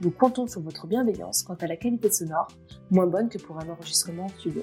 nous 0.00 0.10
comptons 0.10 0.46
sur 0.46 0.60
votre 0.60 0.86
bienveillance 0.86 1.42
quant 1.42 1.54
à 1.54 1.66
la 1.66 1.76
qualité 1.76 2.10
sonore, 2.10 2.48
moins 2.90 3.06
bonne 3.06 3.28
que 3.28 3.38
pour 3.38 3.58
un 3.58 3.68
enregistrement 3.68 4.26
en 4.26 4.28
studio. 4.28 4.62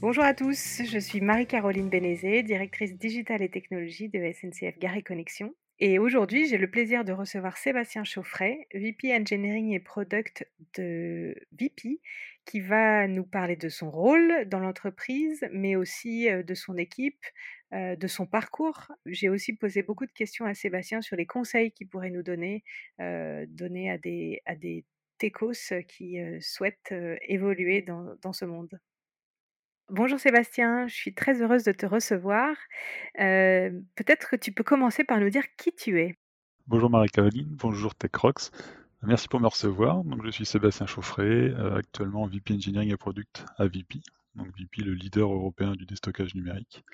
Bonjour 0.00 0.22
à 0.22 0.34
tous, 0.34 0.82
je 0.84 0.98
suis 0.98 1.20
Marie-Caroline 1.20 1.88
Bénézé, 1.88 2.42
directrice 2.42 2.96
digitale 2.96 3.42
et 3.42 3.50
technologie 3.50 4.08
de 4.08 4.20
SNCF 4.32 4.78
Gare 4.78 4.96
et 4.96 5.02
Connexion. 5.02 5.54
Et 5.80 5.98
aujourd'hui, 5.98 6.46
j'ai 6.46 6.58
le 6.58 6.70
plaisir 6.70 7.04
de 7.04 7.12
recevoir 7.12 7.56
Sébastien 7.56 8.04
Chauffret, 8.04 8.66
VP 8.74 9.14
Engineering 9.14 9.72
et 9.72 9.80
Product 9.80 10.46
de 10.76 11.34
VP, 11.52 12.00
qui 12.48 12.60
va 12.60 13.06
nous 13.06 13.26
parler 13.26 13.56
de 13.56 13.68
son 13.68 13.90
rôle 13.90 14.48
dans 14.48 14.58
l'entreprise, 14.58 15.46
mais 15.52 15.76
aussi 15.76 16.28
de 16.30 16.54
son 16.54 16.78
équipe, 16.78 17.22
de 17.72 18.06
son 18.06 18.24
parcours. 18.24 18.90
J'ai 19.04 19.28
aussi 19.28 19.52
posé 19.52 19.82
beaucoup 19.82 20.06
de 20.06 20.12
questions 20.12 20.46
à 20.46 20.54
Sébastien 20.54 21.02
sur 21.02 21.14
les 21.16 21.26
conseils 21.26 21.72
qu'il 21.72 21.88
pourrait 21.88 22.08
nous 22.08 22.22
donner, 22.22 22.64
donner 22.98 23.90
à 23.90 23.98
des, 23.98 24.40
à 24.46 24.56
des 24.56 24.86
techos 25.18 25.82
qui 25.88 26.16
souhaitent 26.40 26.94
évoluer 27.28 27.82
dans, 27.82 28.14
dans, 28.22 28.32
ce 28.32 28.46
monde. 28.46 28.80
Bonjour 29.90 30.18
Sébastien, 30.18 30.86
je 30.86 30.94
suis 30.94 31.14
très 31.14 31.42
heureuse 31.42 31.64
de 31.64 31.72
te 31.72 31.84
recevoir. 31.84 32.56
Peut-être 33.14 34.30
que 34.30 34.36
tu 34.36 34.52
peux 34.52 34.64
commencer 34.64 35.04
par 35.04 35.20
nous 35.20 35.28
dire 35.28 35.44
qui 35.58 35.74
tu 35.74 36.00
es. 36.00 36.14
Bonjour 36.66 36.88
Marie-Caroline, 36.88 37.48
bonjour 37.50 37.94
TechRox. 37.94 38.52
Merci 39.02 39.28
pour 39.28 39.40
me 39.40 39.46
recevoir. 39.46 40.04
Donc, 40.04 40.24
je 40.24 40.30
suis 40.30 40.44
Sébastien 40.46 40.86
Chauffret, 40.86 41.54
actuellement 41.76 42.26
VP 42.26 42.54
Engineering 42.54 42.92
et 42.92 42.96
Product 42.96 43.44
à 43.56 43.66
VP. 43.66 44.00
Donc 44.34 44.48
VP, 44.56 44.82
le 44.82 44.94
leader 44.94 45.32
européen 45.32 45.72
du 45.72 45.86
déstockage 45.86 46.34
numérique 46.34 46.84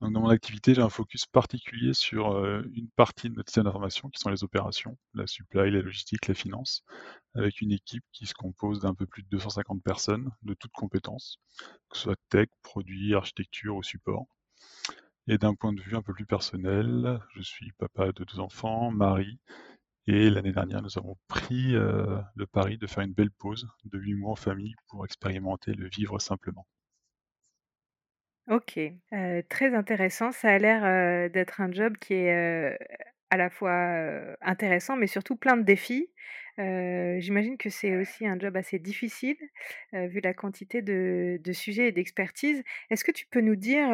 dans 0.00 0.20
mon 0.20 0.30
activité, 0.30 0.74
j'ai 0.74 0.80
un 0.80 0.88
focus 0.88 1.26
particulier 1.26 1.92
sur 1.92 2.42
une 2.72 2.88
partie 2.96 3.28
de 3.28 3.34
notre 3.34 3.50
système 3.50 3.64
d'information 3.64 4.08
qui 4.08 4.18
sont 4.18 4.30
les 4.30 4.44
opérations, 4.44 4.96
la 5.12 5.26
supply, 5.26 5.70
la 5.70 5.82
logistique, 5.82 6.26
la 6.26 6.34
finance, 6.34 6.84
avec 7.34 7.60
une 7.60 7.70
équipe 7.70 8.04
qui 8.12 8.24
se 8.26 8.32
compose 8.32 8.80
d'un 8.80 8.94
peu 8.94 9.04
plus 9.06 9.22
de 9.22 9.28
250 9.28 9.82
personnes 9.82 10.30
de 10.42 10.54
toutes 10.54 10.72
compétences, 10.72 11.38
que 11.90 11.98
ce 11.98 12.04
soit 12.04 12.16
tech, 12.30 12.48
produits, 12.62 13.14
architecture 13.14 13.76
ou 13.76 13.82
support. 13.82 14.24
Et 15.28 15.36
d'un 15.36 15.54
point 15.54 15.74
de 15.74 15.82
vue 15.82 15.96
un 15.96 16.02
peu 16.02 16.14
plus 16.14 16.24
personnel, 16.24 17.20
je 17.34 17.42
suis 17.42 17.72
papa 17.72 18.10
de 18.12 18.24
deux 18.24 18.40
enfants, 18.40 18.90
mari, 18.90 19.38
et 20.10 20.28
l'année 20.30 20.52
dernière, 20.52 20.82
nous 20.82 20.98
avons 20.98 21.16
pris 21.28 21.72
le 21.72 22.46
pari 22.50 22.78
de 22.78 22.86
faire 22.86 23.04
une 23.04 23.12
belle 23.14 23.30
pause 23.30 23.68
de 23.84 23.98
huit 23.98 24.14
mois 24.14 24.32
en 24.32 24.36
famille 24.36 24.74
pour 24.88 25.04
expérimenter 25.04 25.72
le 25.72 25.88
vivre 25.88 26.18
simplement. 26.18 26.66
OK, 28.48 28.80
très 29.48 29.74
intéressant. 29.74 30.32
Ça 30.32 30.48
a 30.48 30.58
l'air, 30.58 31.30
d'être 31.30 31.60
un 31.60 31.70
job 31.72 31.96
qui 31.98 32.14
est, 32.14 32.76
à 33.30 33.36
la 33.36 33.48
fois, 33.48 34.36
intéressant, 34.40 34.96
mais 34.96 35.06
surtout 35.06 35.36
plein 35.36 35.56
de 35.56 35.62
défis. 35.62 36.10
j'imagine 36.58 37.56
que 37.58 37.70
c'est 37.70 37.96
aussi 37.96 38.26
un 38.26 38.38
job 38.38 38.56
assez 38.56 38.78
difficile, 38.80 39.36
vu 39.92 40.20
la 40.20 40.34
quantité 40.34 40.82
de 40.82 41.52
sujets 41.52 41.88
et 41.88 41.92
d'expertise. 41.92 42.62
Est-ce 42.90 43.04
que 43.04 43.12
tu 43.12 43.26
peux 43.26 43.40
nous 43.40 43.56
dire, 43.56 43.88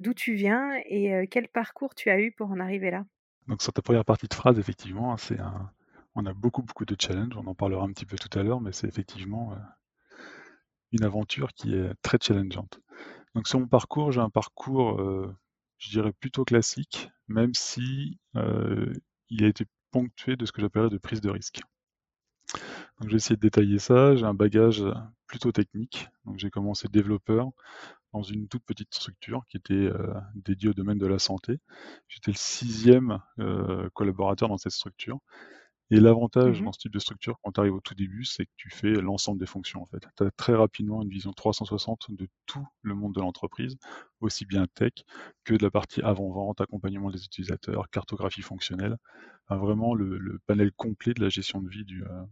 d'où 0.00 0.12
tu 0.14 0.34
viens 0.34 0.72
et 0.84 1.26
quel 1.30 1.48
parcours 1.48 1.94
tu 1.94 2.10
as 2.10 2.20
eu 2.20 2.32
pour 2.32 2.50
en 2.50 2.60
arriver 2.60 2.90
là? 2.90 3.04
Donc 3.50 3.62
sur 3.62 3.72
ta 3.72 3.82
première 3.82 4.04
partie 4.04 4.28
de 4.28 4.34
phrase, 4.34 4.60
effectivement, 4.60 5.16
on 6.14 6.24
a 6.24 6.32
beaucoup, 6.32 6.62
beaucoup 6.62 6.84
de 6.84 6.94
challenges, 6.96 7.36
on 7.36 7.48
en 7.48 7.54
parlera 7.56 7.84
un 7.84 7.92
petit 7.92 8.06
peu 8.06 8.16
tout 8.16 8.38
à 8.38 8.44
l'heure, 8.44 8.60
mais 8.60 8.70
c'est 8.70 8.86
effectivement, 8.86 9.56
une 10.92 11.02
aventure 11.02 11.52
qui 11.52 11.74
est 11.74 11.92
très 12.00 12.18
challengeante. 12.22 12.80
Donc 13.34 13.48
sur 13.48 13.58
mon 13.58 13.66
parcours, 13.66 14.12
j'ai 14.12 14.20
un 14.20 14.30
parcours, 14.30 15.02
je 15.78 15.90
dirais 15.90 16.12
plutôt 16.12 16.44
classique, 16.44 17.10
même 17.26 17.52
si 17.52 18.20
il 18.34 19.44
a 19.44 19.48
été 19.48 19.64
ponctué 19.90 20.36
de 20.36 20.46
ce 20.46 20.52
que 20.52 20.60
j'appellerais 20.60 20.88
de 20.88 20.98
prise 20.98 21.20
de 21.20 21.30
risque. 21.30 21.60
Donc 22.98 23.08
je 23.08 23.10
vais 23.10 23.16
essayer 23.16 23.36
de 23.36 23.40
détailler 23.40 23.78
ça. 23.78 24.16
J'ai 24.16 24.24
un 24.24 24.34
bagage 24.34 24.84
plutôt 25.26 25.52
technique. 25.52 26.08
Donc 26.24 26.38
j'ai 26.38 26.50
commencé 26.50 26.88
développeur 26.88 27.50
dans 28.12 28.22
une 28.22 28.48
toute 28.48 28.64
petite 28.64 28.92
structure 28.94 29.44
qui 29.48 29.56
était 29.56 29.88
dédiée 30.34 30.70
au 30.70 30.74
domaine 30.74 30.98
de 30.98 31.06
la 31.06 31.18
santé. 31.18 31.58
J'étais 32.08 32.32
le 32.32 32.36
sixième 32.36 33.20
collaborateur 33.94 34.48
dans 34.48 34.58
cette 34.58 34.72
structure. 34.72 35.18
Et 35.92 35.98
l'avantage 35.98 36.62
mmh 36.62 36.64
dans 36.64 36.72
ce 36.72 36.78
type 36.78 36.92
de 36.92 37.00
structure, 37.00 37.36
quand 37.42 37.52
tu 37.52 37.60
arrives 37.60 37.74
au 37.74 37.80
tout 37.80 37.94
début, 37.94 38.24
c'est 38.24 38.46
que 38.46 38.50
tu 38.56 38.70
fais 38.70 38.92
l'ensemble 38.92 39.40
des 39.40 39.46
fonctions 39.46 39.82
en 39.82 39.86
fait. 39.86 40.06
Tu 40.16 40.22
as 40.22 40.30
très 40.30 40.54
rapidement 40.54 41.02
une 41.02 41.08
vision 41.08 41.32
360 41.32 42.06
de 42.10 42.28
tout 42.46 42.64
le 42.82 42.94
monde 42.94 43.12
de 43.12 43.20
l'entreprise, 43.20 43.76
aussi 44.20 44.46
bien 44.46 44.66
tech 44.74 44.92
que 45.44 45.54
de 45.54 45.62
la 45.64 45.70
partie 45.70 46.00
avant-vente, 46.00 46.60
accompagnement 46.60 47.10
des 47.10 47.24
utilisateurs, 47.24 47.90
cartographie 47.90 48.42
fonctionnelle, 48.42 48.96
vraiment 49.48 49.94
le, 49.94 50.40
panel 50.46 50.70
complet 50.72 51.12
de 51.12 51.22
la 51.22 51.28
gestion 51.28 51.60
de 51.60 51.68
vie 51.68 51.84
euh, 51.90 52.22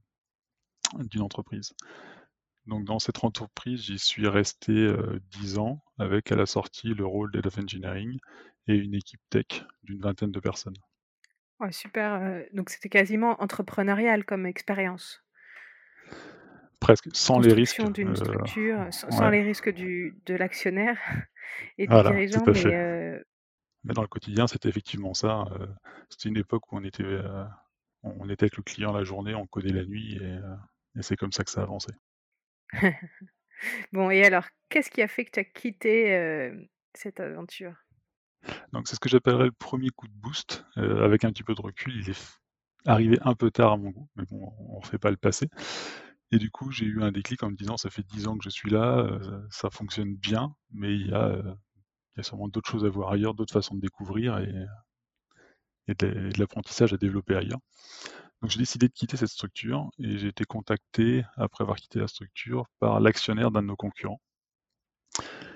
d'une 0.98 1.22
entreprise. 1.22 1.72
Donc 2.68 2.84
dans 2.84 2.98
cette 2.98 3.24
entreprise, 3.24 3.84
j'y 3.84 3.98
suis 3.98 4.28
resté 4.28 4.72
euh, 4.72 5.18
dix 5.30 5.54
10 5.54 5.58
ans 5.58 5.82
avec 5.98 6.30
à 6.30 6.36
la 6.36 6.44
sortie 6.44 6.88
le 6.88 7.06
rôle 7.06 7.32
d'Head 7.32 7.46
of 7.46 7.58
Engineering 7.58 8.18
et 8.66 8.74
une 8.74 8.94
équipe 8.94 9.20
tech 9.30 9.64
d'une 9.82 10.00
vingtaine 10.00 10.30
de 10.30 10.40
personnes. 10.40 10.76
Ouais, 11.60 11.72
super, 11.72 12.44
donc 12.52 12.70
c'était 12.70 12.90
quasiment 12.90 13.42
entrepreneurial 13.42 14.24
comme 14.24 14.46
expérience? 14.46 15.24
Presque, 16.78 17.08
sans 17.12 17.40
les 17.40 17.52
risques, 17.52 17.82
d'une 17.92 18.14
structure, 18.14 18.86
sans 18.90 19.30
les 19.30 19.42
risques 19.42 19.72
du 19.72 20.16
de 20.26 20.34
l'actionnaire 20.34 20.98
et 21.78 21.86
du 21.88 21.94
dirigeant, 22.02 22.44
mais 22.46 23.20
Mais 23.82 23.94
dans 23.94 24.02
le 24.02 24.08
quotidien, 24.08 24.46
c'était 24.46 24.68
effectivement 24.68 25.14
ça, 25.14 25.46
c'était 26.10 26.28
une 26.28 26.36
époque 26.36 26.70
où 26.70 26.76
on 26.76 26.84
était, 26.84 27.18
on 28.04 28.28
était 28.28 28.44
avec 28.44 28.58
le 28.58 28.62
client 28.62 28.92
la 28.92 29.02
journée, 29.02 29.34
on 29.34 29.46
codait 29.46 29.72
la 29.72 29.84
nuit 29.84 30.16
et 30.16 30.38
et 30.98 31.02
c'est 31.02 31.16
comme 31.16 31.32
ça 31.32 31.44
que 31.44 31.50
ça 31.50 31.62
avançait. 31.62 31.94
Bon 33.92 34.08
et 34.08 34.24
alors, 34.24 34.44
qu'est-ce 34.68 34.88
qui 34.88 35.02
a 35.02 35.08
fait 35.08 35.24
que 35.24 35.32
tu 35.32 35.40
as 35.40 35.44
quitté, 35.44 36.52
cette 36.94 37.18
aventure? 37.18 37.74
Donc 38.72 38.88
c'est 38.88 38.94
ce 38.94 39.00
que 39.00 39.08
j'appellerais 39.08 39.46
le 39.46 39.52
premier 39.52 39.90
coup 39.90 40.08
de 40.08 40.12
boost. 40.12 40.64
Euh, 40.76 41.04
avec 41.04 41.24
un 41.24 41.32
petit 41.32 41.42
peu 41.42 41.54
de 41.54 41.60
recul, 41.60 41.94
il 41.96 42.10
est 42.10 42.40
arrivé 42.86 43.18
un 43.22 43.34
peu 43.34 43.50
tard 43.50 43.72
à 43.72 43.76
mon 43.76 43.90
goût, 43.90 44.08
mais 44.16 44.24
bon, 44.30 44.52
on 44.58 44.74
ne 44.74 44.80
refait 44.80 44.98
pas 44.98 45.10
le 45.10 45.16
passé. 45.16 45.48
Et 46.30 46.38
du 46.38 46.50
coup, 46.50 46.70
j'ai 46.70 46.84
eu 46.84 47.02
un 47.02 47.10
déclic 47.10 47.42
en 47.42 47.50
me 47.50 47.56
disant, 47.56 47.76
ça 47.76 47.90
fait 47.90 48.02
10 48.02 48.28
ans 48.28 48.36
que 48.36 48.44
je 48.44 48.50
suis 48.50 48.70
là, 48.70 48.98
euh, 48.98 49.46
ça 49.50 49.70
fonctionne 49.70 50.14
bien, 50.14 50.54
mais 50.70 50.94
il 50.94 51.08
y 51.08 51.14
a, 51.14 51.36
il 51.38 52.18
y 52.18 52.20
a 52.20 52.22
sûrement 52.22 52.48
d'autres 52.48 52.70
choses 52.70 52.84
à 52.84 52.88
voir 52.88 53.12
ailleurs, 53.12 53.34
d'autres 53.34 53.52
façons 53.52 53.74
de 53.74 53.80
découvrir 53.80 54.38
et, 54.38 54.66
et 55.88 55.94
de, 55.94 56.30
l'apprentissage 56.38 56.92
à 56.92 56.98
développer 56.98 57.34
ailleurs. 57.34 57.60
Donc 58.40 58.50
j'ai 58.50 58.58
décidé 58.58 58.88
de 58.88 58.92
quitter 58.92 59.16
cette 59.16 59.28
structure 59.28 59.90
et 59.98 60.18
j'ai 60.18 60.28
été 60.28 60.44
contacté, 60.44 61.24
après 61.36 61.64
avoir 61.64 61.76
quitté 61.76 61.98
la 61.98 62.08
structure, 62.08 62.66
par 62.78 63.00
l'actionnaire 63.00 63.50
d'un 63.50 63.62
de 63.62 63.68
nos 63.68 63.76
concurrents 63.76 64.20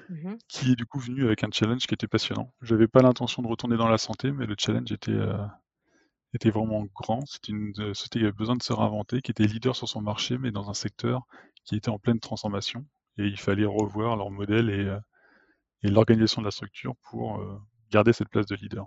Mmh 0.08 0.36
qui 0.48 0.72
est 0.72 0.76
du 0.76 0.84
coup 0.84 0.98
venu 0.98 1.24
avec 1.24 1.42
un 1.44 1.50
challenge 1.50 1.86
qui 1.86 1.94
était 1.94 2.06
passionnant. 2.08 2.52
Je 2.60 2.74
n'avais 2.74 2.88
pas 2.88 3.00
l'intention 3.00 3.42
de 3.42 3.48
retourner 3.48 3.76
dans 3.76 3.88
la 3.88 3.98
santé, 3.98 4.32
mais 4.32 4.46
le 4.46 4.54
challenge 4.58 4.92
était, 4.92 5.10
euh, 5.12 5.46
était 6.34 6.50
vraiment 6.50 6.84
grand. 6.94 7.24
C'était 7.26 7.52
une 7.52 7.72
société 7.94 8.18
qui 8.18 8.24
avait 8.24 8.32
besoin 8.32 8.56
de 8.56 8.62
se 8.62 8.72
réinventer, 8.72 9.22
qui 9.22 9.30
était 9.30 9.46
leader 9.46 9.74
sur 9.76 9.88
son 9.88 10.02
marché, 10.02 10.38
mais 10.38 10.50
dans 10.50 10.70
un 10.70 10.74
secteur 10.74 11.22
qui 11.64 11.76
était 11.76 11.88
en 11.88 11.98
pleine 11.98 12.20
transformation. 12.20 12.84
Et 13.18 13.24
il 13.26 13.38
fallait 13.38 13.64
revoir 13.64 14.16
leur 14.16 14.30
modèle 14.30 14.70
et, 14.70 14.84
euh, 14.84 14.98
et 15.82 15.88
l'organisation 15.88 16.42
de 16.42 16.46
la 16.46 16.50
structure 16.50 16.94
pour 17.10 17.40
euh, 17.40 17.58
garder 17.90 18.12
cette 18.12 18.28
place 18.28 18.46
de 18.46 18.56
leader. 18.56 18.86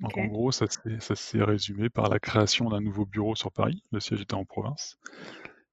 Donc 0.00 0.16
en 0.18 0.26
gros, 0.26 0.50
ça 0.50 0.66
s'est 0.68 1.42
résumé 1.42 1.88
par 1.88 2.08
la 2.08 2.18
création 2.18 2.68
d'un 2.68 2.80
nouveau 2.80 3.06
bureau 3.06 3.36
sur 3.36 3.52
Paris. 3.52 3.82
Le 3.92 4.00
siège 4.00 4.20
était 4.20 4.34
en 4.34 4.44
province. 4.44 4.98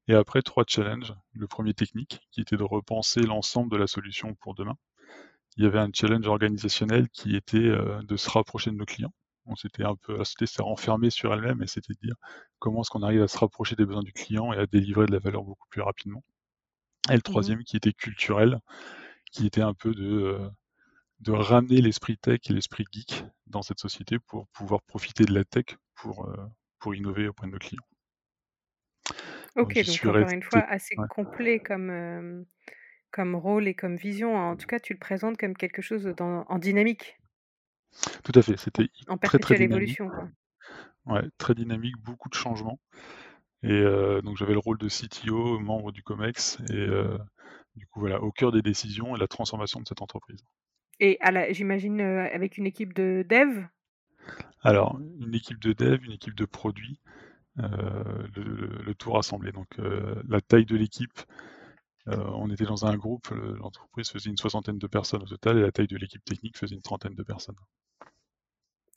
Et 0.08 0.14
après, 0.14 0.42
trois 0.42 0.64
challenges. 0.68 1.14
Le 1.34 1.48
premier 1.48 1.74
technique, 1.74 2.20
qui 2.32 2.42
était 2.42 2.58
de 2.58 2.64
repenser 2.64 3.22
l'ensemble 3.22 3.72
de 3.72 3.78
la 3.78 3.88
solution 3.88 4.36
pour 4.36 4.56
demain. 4.56 4.76
Il 5.58 5.64
y 5.64 5.68
avait 5.68 5.80
un 5.80 5.90
challenge 5.94 6.28
organisationnel 6.28 7.10
qui 7.10 7.36
était 7.36 7.58
euh, 7.58 8.02
de 8.04 8.16
se 8.16 8.30
rapprocher 8.30 8.72
de 8.72 8.76
nos 8.76 8.86
clients. 8.86 9.14
On 9.46 9.56
s'était 9.56 9.84
un 9.84 9.96
peu, 9.96 10.18
la 10.18 10.24
société 10.24 10.46
s'est 10.46 10.62
renfermée 10.62 11.10
sur 11.10 11.34
elle-même 11.34 11.62
et 11.64 11.68
c'était 11.68 11.94
de 11.94 12.00
dire 12.00 12.16
comment 12.60 12.82
est-ce 12.82 12.90
qu'on 12.90 13.02
arrive 13.02 13.24
à 13.24 13.28
se 13.28 13.38
rapprocher 13.38 13.76
des 13.76 13.86
besoins 13.86 14.04
du 14.04 14.14
client 14.14 14.54
et 14.54 14.58
à 14.58 14.68
délivrer 14.68 15.08
de 15.08 15.12
la 15.12 15.20
valeur 15.20 15.44
beaucoup 15.44 15.68
plus 15.70 15.82
rapidement. 15.82 16.24
Et 17.10 17.14
le 17.14 17.18
mmh 17.18 17.22
troisième 17.22 17.64
qui 17.64 17.76
était 17.76 17.94
culturel, 17.94 18.60
qui 19.32 19.48
était 19.48 19.62
un 19.62 19.74
peu 19.74 19.94
de, 19.94 20.06
euh, 20.06 20.50
de 21.22 21.32
ramener 21.32 21.82
l'esprit 21.82 22.18
tech 22.18 22.40
et 22.50 22.54
l'esprit 22.54 22.86
geek 22.92 23.24
dans 23.48 23.62
cette 23.62 23.80
société 23.80 24.20
pour 24.20 24.48
pouvoir 24.50 24.82
profiter 24.82 25.24
de 25.24 25.34
la 25.34 25.46
tech 25.46 25.66
pour, 25.96 26.28
euh, 26.28 26.36
pour 26.80 26.96
innover 26.96 27.28
auprès 27.28 27.48
de 27.48 27.52
nos 27.54 27.60
clients. 27.60 27.84
OK, 29.56 29.78
donc, 29.86 30.06
encore 30.06 30.30
une 30.30 30.44
fois, 30.44 30.60
assez 30.60 30.96
complet 31.10 31.60
comme, 31.60 32.46
comme 33.12 33.36
rôle 33.36 33.68
et 33.68 33.76
comme 33.76 33.96
vision. 33.96 34.36
En 34.36 34.56
tout 34.56 34.68
cas, 34.68 34.80
tu 34.80 34.94
le 34.94 35.00
présentes 35.00 35.38
comme 35.38 35.56
quelque 35.56 35.82
chose 35.82 36.06
dans 36.18 36.46
en 36.48 36.60
dynamique. 36.60 37.20
Tout 38.24 38.32
à 38.36 38.42
fait, 38.42 38.58
c'était 38.58 38.88
En 39.08 39.18
très, 39.22 39.38
très 39.38 39.54
perpétuelle 39.54 39.58
dynamique. 39.58 40.00
évolution, 40.00 40.10
quoi. 40.10 40.30
Ouais, 41.06 41.24
très 41.38 41.56
dynamique, 41.56 41.98
beaucoup 41.98 42.30
de 42.30 42.36
changements 42.36 42.80
et 43.64 43.72
heu, 43.72 44.22
donc 44.24 44.38
j'avais 44.38 44.54
le 44.54 44.60
rôle 44.60 44.78
de 44.78 44.90
CTO, 44.90 45.60
membre 45.60 45.92
du 45.92 46.04
COMEX 46.04 46.60
et 46.72 46.88
du 47.76 47.88
coup, 47.88 48.02
voilà, 48.02 48.22
au 48.22 48.32
cœur 48.32 48.52
des 48.52 48.62
décisions 48.62 49.16
et 49.16 49.20
la 49.20 49.28
transformation 49.28 49.82
de 49.82 49.88
cette 49.88 50.02
entreprise. 50.02 50.44
Et 51.02 51.18
à 51.20 51.52
j'imagine, 51.52 52.00
heu, 52.00 52.20
avec 52.34 52.58
une 52.58 52.66
équipe 52.66 52.94
de 52.94 53.26
dev? 53.28 53.66
Alors, 54.62 55.00
une 55.20 55.34
équipe 55.36 55.60
de 55.60 55.74
dev, 55.74 56.04
une 56.06 56.12
équipe 56.12 56.36
de 56.36 56.46
produit, 56.46 57.00
heu, 57.60 57.64
le 58.36 58.84
le 58.84 58.96
tout 58.96 59.12
rassemblé. 59.12 59.52
Donc, 59.52 59.80
heu, 59.80 60.24
la 60.30 60.42
taille 60.42 60.66
de 60.66 60.78
l'équipe, 60.78 61.22
on 62.08 62.50
était 62.52 62.66
dans 62.66 62.86
un 62.86 62.98
groupe, 62.98 63.30
l'entreprise 63.32 64.10
faisait 64.12 64.30
une 64.30 64.38
soixantaine 64.38 64.80
de 64.80 64.88
personnes 64.88 65.24
au 65.24 65.28
total 65.28 65.58
et 65.60 65.62
la 65.62 65.72
taille 65.72 65.88
de 65.88 65.98
l'équipe 65.98 66.24
technique 66.26 66.58
faisait 66.58 66.76
une 66.76 66.82
trentaine 66.84 67.16
de 67.16 67.24
personnes. 67.24 67.56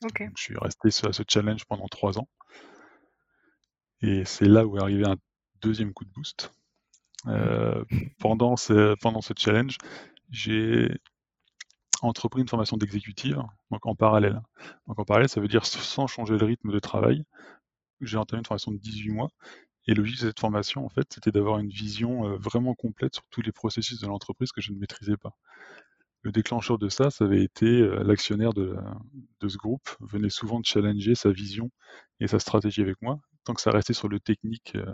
OK. 0.03 0.21
Donc 0.27 0.35
je 0.37 0.43
suis 0.43 0.59
resté 0.59 0.91
sur 0.91 1.15
ce 1.15 1.23
challenge 1.29 1.65
pendant 1.67 1.87
3 1.89 2.19
ans. 2.19 2.29
Et 4.03 4.25
c'est 4.25 4.47
là 4.47 4.67
où 4.67 4.77
est 4.77 4.81
arrivé 4.83 5.05
un 5.05 5.17
deuxième 5.61 5.93
coup 5.93 6.05
de 6.05 6.11
boost. 6.11 6.53
Heu, 7.29 7.85
pendant 8.21 8.57
ce 8.57 8.97
pendant 8.97 9.23
ce 9.23 9.35
challenge, 9.39 9.79
j'ai 10.31 10.91
entrepris 12.05 12.43
une 12.43 12.49
formation 12.49 12.77
d'exécutive, 12.77 13.43
donc 13.71 13.87
en 13.87 13.95
parallèle. 13.95 14.41
Donc 14.87 14.99
en 14.99 15.05
parallèle, 15.05 15.29
ça 15.29 15.41
veut 15.41 15.49
dire 15.49 15.67
sans 15.67 16.07
changer 16.07 16.37
le 16.39 16.45
rythme 16.47 16.73
de 16.73 16.79
travail. 16.79 17.25
J'ai 18.01 18.19
entamé 18.19 18.41
une 18.41 18.47
formation 18.47 18.73
de 18.73 18.79
18 18.79 19.13
mois 19.13 19.31
et 19.89 19.95
le 19.95 20.03
but 20.03 20.13
de 20.13 20.29
cette 20.29 20.41
formation, 20.41 20.85
en 20.87 20.91
fait, 20.91 21.07
c'était 21.13 21.33
d'avoir 21.33 21.59
une 21.61 21.71
vision, 21.71 22.29
heu, 22.29 22.37
vraiment 22.39 22.75
complète 22.75 23.15
sur 23.17 23.25
tous 23.31 23.43
les 23.43 23.53
processus 23.53 24.01
de 24.01 24.07
l'entreprise 24.09 24.53
que 24.53 24.61
je 24.63 24.73
ne 24.73 24.79
maîtrisais 24.79 25.17
pas. 25.17 25.35
Le 26.23 26.33
déclencheur 26.33 26.79
de 26.79 26.89
ça, 26.89 27.11
ça 27.11 27.25
avait 27.25 27.45
été, 27.45 27.67
heu, 27.67 28.03
l'actionnaire 28.05 28.53
de 29.41 29.49
ce 29.49 29.57
groupe 29.57 29.89
venait 30.01 30.31
souvent 30.31 30.61
de 30.61 30.65
challenger 30.67 31.15
sa 31.15 31.31
vision 31.31 31.71
et 32.21 32.27
sa 32.27 32.39
stratégie 32.39 32.81
avec 32.83 33.01
moi. 33.03 33.21
Tant 33.45 33.55
que 33.55 33.61
ça 33.61 33.71
restait 33.71 33.93
sur 33.93 34.09
le 34.09 34.21
technique, 34.21 34.73
heu, 34.77 34.87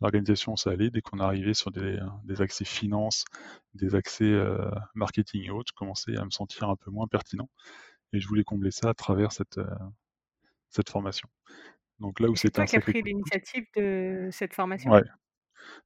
l'organisation, 0.00 0.56
ça 0.56 0.70
allait. 0.70 0.90
Dès 0.90 1.00
qu'on 1.02 1.18
arrivait 1.20 1.54
sur 1.54 1.70
des, 1.70 1.98
des 2.24 2.42
accès 2.42 2.64
finance, 2.64 3.24
des 3.74 3.94
accès, 3.94 4.24
heu, 4.24 4.58
marketing 4.94 5.44
et 5.44 5.50
autres, 5.50 5.72
je 5.72 5.76
commençais 5.76 6.16
à 6.16 6.24
me 6.24 6.30
sentir 6.30 6.68
un 6.68 6.76
peu 6.76 6.90
moins 6.90 7.06
pertinent 7.08 7.48
et 8.12 8.20
je 8.20 8.28
voulais 8.28 8.44
combler 8.44 8.70
ça 8.72 8.90
à 8.90 8.94
travers 8.94 9.32
cette, 9.32 9.60
cette 10.70 10.88
formation. 10.90 11.28
Donc 12.00 12.20
là 12.20 12.30
où 12.30 12.36
c'était 12.36 12.60
toi 12.60 12.62
un 12.62 12.66
qui 12.66 12.76
as 12.76 12.80
pris 12.80 13.02
l'initiative 13.02 13.64
de 13.76 14.28
cette 14.32 14.54
formation? 14.54 14.92
ouais, 14.92 15.02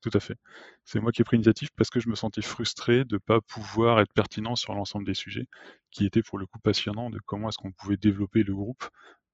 tout 0.03 0.11
à 0.15 0.21
fait. 0.21 0.37
C'est 0.85 1.01
moi 1.01 1.13
qui 1.13 1.23
ai 1.23 1.25
pris 1.25 1.37
l'initiative 1.37 1.71
parce 1.77 1.91
que 1.91 2.01
je 2.01 2.09
me 2.11 2.17
sentais 2.17 2.43
frustré 2.43 3.05
de 3.05 3.19
pas 3.19 3.41
pouvoir 3.43 4.01
être 4.01 4.13
pertinent 4.15 4.57
sur 4.57 4.75
l'ensemble 4.75 5.07
des 5.07 5.15
sujets, 5.15 5.47
qui 5.93 6.07
étaient 6.07 6.23
pour 6.23 6.39
le 6.39 6.47
coup 6.47 6.59
passionnants, 6.61 7.11
de 7.11 7.21
comment 7.27 7.51
est-ce 7.51 7.59
qu'on 7.59 7.73
pouvait 7.73 7.99
développer 7.99 8.43
le 8.45 8.55
groupe 8.55 8.85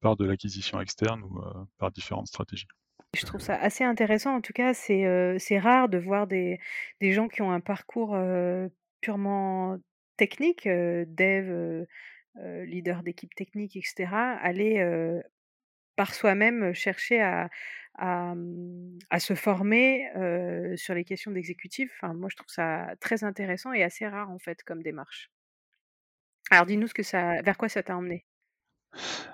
par 0.00 0.16
de 0.16 0.26
l'acquisition 0.26 0.80
externe 0.80 1.22
ou, 1.24 1.40
par 1.78 1.92
différentes 1.92 2.28
stratégies. 2.28 2.68
Je 3.16 3.24
trouve 3.24 3.40
ça 3.40 3.56
assez 3.56 3.84
intéressant. 3.84 4.34
En 4.36 4.40
tout 4.42 4.52
cas, 4.52 4.74
c'est, 4.74 5.58
rare 5.58 5.88
de 5.88 5.98
voir 5.98 6.26
des 6.26 6.60
des 7.00 7.12
gens 7.12 7.28
qui 7.28 7.40
ont 7.42 7.50
un 7.50 7.60
parcours, 7.60 8.16
purement 9.00 9.78
technique, 10.16 10.68
dev, 10.68 11.86
leader 12.36 13.02
d'équipe 13.02 13.34
technique 13.34 13.76
et 13.76 13.82
cetera, 13.82 14.32
aller, 14.32 14.84
par 15.96 16.14
soi-même 16.14 16.74
chercher 16.74 17.20
à 17.22 17.50
à, 17.96 18.34
mmh, 18.36 18.98
à 19.10 19.20
se 19.20 19.34
former, 19.34 20.08
sur 20.76 20.94
les 20.94 21.04
questions 21.04 21.32
d'exécutif. 21.32 21.92
Enfin, 22.00 22.14
moi, 22.14 22.28
je 22.30 22.36
trouve 22.36 22.50
ça 22.50 22.94
très 23.00 23.24
intéressant 23.24 23.72
et 23.72 23.82
assez 23.84 24.06
rare, 24.08 24.30
en 24.30 24.38
fait, 24.38 24.62
comme 24.64 24.82
démarche. 24.82 25.28
Alors 26.50 26.66
dis-nous 26.66 26.86
ce 26.88 26.94
que 26.94 27.02
ça 27.02 27.42
vers 27.42 27.56
quoi 27.58 27.68
ça 27.68 27.82
t'a 27.82 27.96
emmené? 27.96 28.24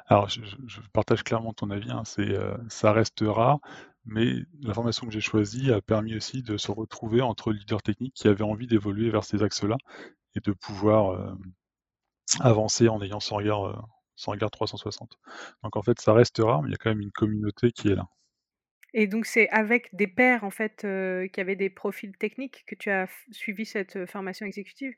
Alors 0.07 0.29
je 0.29 0.81
partage 0.93 1.23
clairement 1.25 1.53
ton 1.53 1.71
avis, 1.71 1.91
hein, 1.91 2.03
heu, 2.19 2.55
ça 2.69 2.93
reste 2.93 3.23
rare, 3.27 3.59
mais 4.05 4.35
la 4.63 4.75
formation 4.75 5.07
que 5.07 5.13
j'ai 5.13 5.21
choisie 5.21 5.73
a 5.73 5.81
permis 5.81 6.17
aussi 6.17 6.43
de 6.43 6.57
se 6.57 6.71
retrouver 6.71 7.21
entre 7.23 7.53
leaders 7.53 7.83
techniques 7.83 8.15
qui 8.15 8.29
avaient 8.29 8.45
envie 8.45 8.67
d'évoluer 8.67 9.11
vers 9.11 9.25
ces 9.25 9.43
axes-là 9.43 9.77
et 10.37 10.41
de 10.41 10.53
pouvoir, 10.53 11.21
hem, 11.21 11.39
avancer 12.41 12.89
en 12.89 13.03
ayant 13.03 13.21
son 13.21 13.37
regard, 13.37 13.67
heu, 13.69 13.77
son 14.17 14.33
regard 14.33 14.51
360. 14.51 15.19
Donc 15.65 15.77
en 15.77 15.83
fait, 15.83 16.01
ça 16.01 16.13
reste 16.15 16.39
rare, 16.39 16.63
mais 16.63 16.71
il 16.71 16.73
y 16.73 16.77
a 16.77 16.79
quand 16.79 16.91
même 16.91 17.03
une 17.03 17.13
communauté 17.13 17.73
qui 17.73 17.89
est 17.89 17.97
là. 17.97 18.07
Et 18.95 19.07
donc 19.09 19.27
c'est 19.27 19.49
avec 19.51 19.95
des 19.95 20.07
pairs, 20.07 20.45
en 20.45 20.51
fait, 20.51 20.87
qui 21.33 21.41
avaient 21.41 21.57
des 21.57 21.71
profils 21.71 22.17
techniques 22.17 22.65
que 22.67 22.75
tu 22.75 22.91
as 22.91 23.09
suivi 23.33 23.67
cette, 23.67 24.07
formation 24.07 24.47
exécutive? 24.47 24.95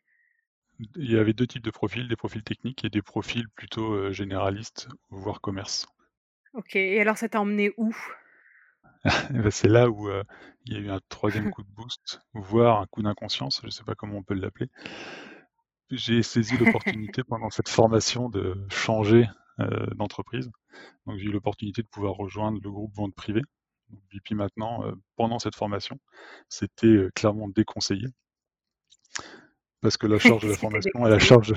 Il 0.79 1.11
y 1.11 1.19
avait 1.19 1.35
2 1.35 1.47
types 1.47 1.63
de 1.63 1.71
profils, 1.71 2.09
des 2.09 2.17
profils 2.17 2.43
techniques 2.43 2.83
et 2.85 2.89
des 2.89 3.03
profils 3.03 3.47
plutôt, 3.51 3.93
heu, 3.93 4.11
généralistes, 4.13 4.89
voire 5.11 5.43
commerce. 5.43 5.87
OK 6.55 6.75
et 6.75 7.01
alors 7.01 7.19
ça 7.19 7.29
t'a 7.29 7.41
emmené 7.41 7.73
où? 7.77 7.95
Bah, 9.31 9.51
c'est 9.51 9.69
là 9.69 9.89
où, 9.89 10.09
heu, 10.09 10.23
il 10.65 10.75
y 10.75 10.77
a 10.77 10.81
eu 10.81 10.91
un 10.91 11.01
troisième 11.09 11.49
coup 11.49 11.63
de 11.63 11.69
boost, 11.71 12.21
voire 12.35 12.81
un 12.81 12.87
coup 12.87 13.03
d'inconscience, 13.03 13.61
je 13.63 13.67
ne 13.67 13.71
sais 13.71 13.85
pas 13.85 13.95
comment 13.95 14.19
on 14.19 14.23
peut 14.23 14.35
l'appeler. 14.35 14.69
J'ai 15.91 16.23
saisi 16.23 16.57
l'opportunité 16.57 17.23
pendant 17.25 17.51
cette 17.51 17.69
formation 17.69 18.29
de 18.29 18.67
changer, 18.71 19.29
heu, 19.61 19.87
d'entreprise. 19.97 20.51
Donc 21.07 21.19
j'ai 21.19 21.27
eu 21.27 21.33
l'opportunité 21.33 21.83
de 21.83 21.89
pouvoir 21.89 22.15
rejoindre 22.15 22.61
le 22.63 22.71
groupe 22.71 22.95
vente 22.97 23.15
privée. 23.15 23.43
Donc 23.91 24.01
BP 24.11 24.35
maintenant, 24.35 24.85
pendant 25.17 25.39
cette 25.41 25.57
formation, 25.57 25.99
c'était, 26.49 27.09
clairement 27.17 27.49
déconseillé. 27.49 28.09
Parce 29.83 29.97
que 29.97 30.07
la 30.07 30.19
charge 30.19 30.43
de 30.45 30.49
la 30.49 30.57
formation 30.57 31.07
et 31.07 31.11
la 31.11 31.19
charge 31.19 31.55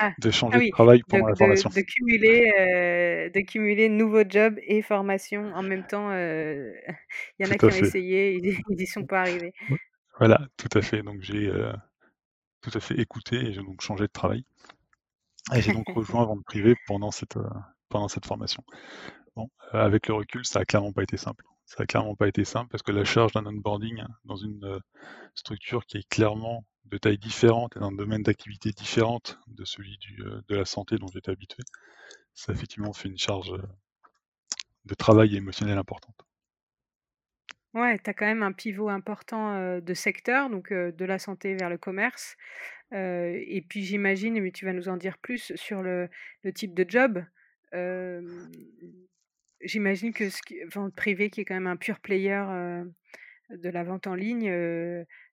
Ah! 0.00 0.12
de 0.18 0.28
Ah 0.28 0.32
changer 0.32 0.58
de 0.58 0.60
oui, 0.60 0.70
travail 0.70 0.98
de 0.98 1.04
pendant 1.08 1.26
la 1.26 1.32
de 1.32 1.38
formation. 1.38 1.70
de 1.70 1.80
cumuler, 1.80 2.52
heu, 2.58 3.30
de 3.30 3.40
cumuler 3.40 3.88
nouveau 3.88 4.22
job 4.28 4.56
et 4.62 4.82
formation 4.82 5.52
en 5.54 5.62
même 5.62 5.84
temps, 5.86 6.10
heu, 6.12 6.74
il 7.38 7.46
y 7.46 7.48
en 7.48 7.50
a 7.50 7.58
qui 7.58 7.64
ont 7.64 7.68
essayé, 7.68 8.34
ils 8.34 8.46
y 8.46 8.56
ils 8.70 8.80
y 8.82 8.86
sont 8.86 9.04
pas 9.04 9.22
arrivés. 9.22 9.52
Voilà, 10.18 10.40
tout 10.56 10.78
à 10.78 10.82
fait. 10.82 11.02
Donc 11.02 11.20
j'ai, 11.22 11.48
heu, 11.48 11.72
tout 12.62 12.70
à 12.74 12.80
fait 12.80 12.98
écouté 13.00 13.36
et 13.36 13.52
j'ai 13.52 13.62
donc 13.62 13.80
changé 13.80 14.04
de 14.04 14.12
travail 14.12 14.44
et 15.54 15.60
j'ai 15.62 15.72
donc 15.72 15.86
rejoint 15.94 16.24
vente 16.24 16.44
privée 16.44 16.74
pendant 16.86 17.10
cette, 17.10 17.38
pendant 17.88 18.08
cette 18.08 18.26
formation. 18.26 18.62
Bon, 19.36 19.48
avec 19.72 20.08
le 20.08 20.14
recul, 20.14 20.44
ça 20.44 20.60
a 20.60 20.64
clairement 20.64 20.92
pas 20.92 21.02
été 21.02 21.16
simple. 21.16 21.44
Ça 21.66 21.82
a 21.82 21.86
clairement 21.86 22.14
pas 22.14 22.28
été 22.28 22.44
simple 22.44 22.68
parce 22.70 22.82
que 22.82 22.92
la 22.92 23.04
charge 23.04 23.32
d'un 23.32 23.46
onboarding 23.46 24.04
dans 24.24 24.36
une, 24.36 24.80
structure 25.34 25.84
qui 25.86 25.98
est 25.98 26.08
clairement 26.08 26.64
de 26.86 26.98
taille 26.98 27.18
différente 27.18 27.76
et 27.76 27.80
dans 27.80 27.88
un 27.88 27.92
domaine 27.92 28.22
d'activité 28.22 28.70
différente 28.70 29.38
de 29.48 29.64
celui 29.64 29.98
heu, 30.20 30.42
de 30.48 30.54
la 30.56 30.64
santé 30.64 30.96
dont 30.96 31.08
j'étais 31.08 31.30
habitué, 31.30 31.62
ça 32.34 32.52
effectivement 32.52 32.92
fait 32.92 33.08
une 33.08 33.18
charge, 33.18 33.52
heu, 33.52 33.62
de 34.86 34.94
travail 34.94 35.36
émotionnel 35.36 35.78
importante. 35.78 36.24
Ouais, 37.74 37.98
tu 37.98 38.08
as 38.08 38.14
quand 38.14 38.26
même 38.26 38.44
un 38.44 38.52
pivot 38.52 38.88
important, 38.88 39.56
heu, 39.58 39.80
de 39.80 39.94
secteur, 39.94 40.48
donc 40.48 40.72
de 40.72 41.04
la 41.04 41.18
santé 41.18 41.54
vers 41.56 41.68
le 41.70 41.78
commerce, 41.78 42.36
et 42.92 43.64
puis 43.68 43.82
j'imagine, 43.82 44.40
mais 44.40 44.52
tu 44.52 44.64
vas 44.64 44.72
nous 44.72 44.88
en 44.88 44.96
dire 44.96 45.18
plus 45.18 45.52
sur 45.56 45.82
le 45.82 46.08
type 46.54 46.74
de 46.74 46.86
job, 46.88 47.24
j'imagine 49.60 50.12
que 50.12 50.30
ce 50.30 50.42
qui 50.42 50.62
vente 50.72 50.94
privée 50.94 51.30
qui 51.30 51.40
est 51.40 51.44
quand 51.44 51.54
même 51.54 51.66
un 51.66 51.76
pure 51.76 52.00
player, 52.00 52.44
de 53.50 53.68
la 53.70 53.84
vente 53.84 54.06
en 54.06 54.14
ligne, 54.14 54.46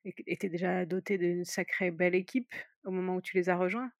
était 0.05 0.49
déjà 0.49 0.85
doté 0.85 1.17
d'une 1.17 1.45
sacrée 1.45 1.91
belle 1.91 2.15
équipe 2.15 2.53
au 2.83 2.91
moment 2.91 3.15
où 3.15 3.21
tu 3.21 3.37
les 3.37 3.49
as 3.49 3.57
rejoints? 3.57 3.91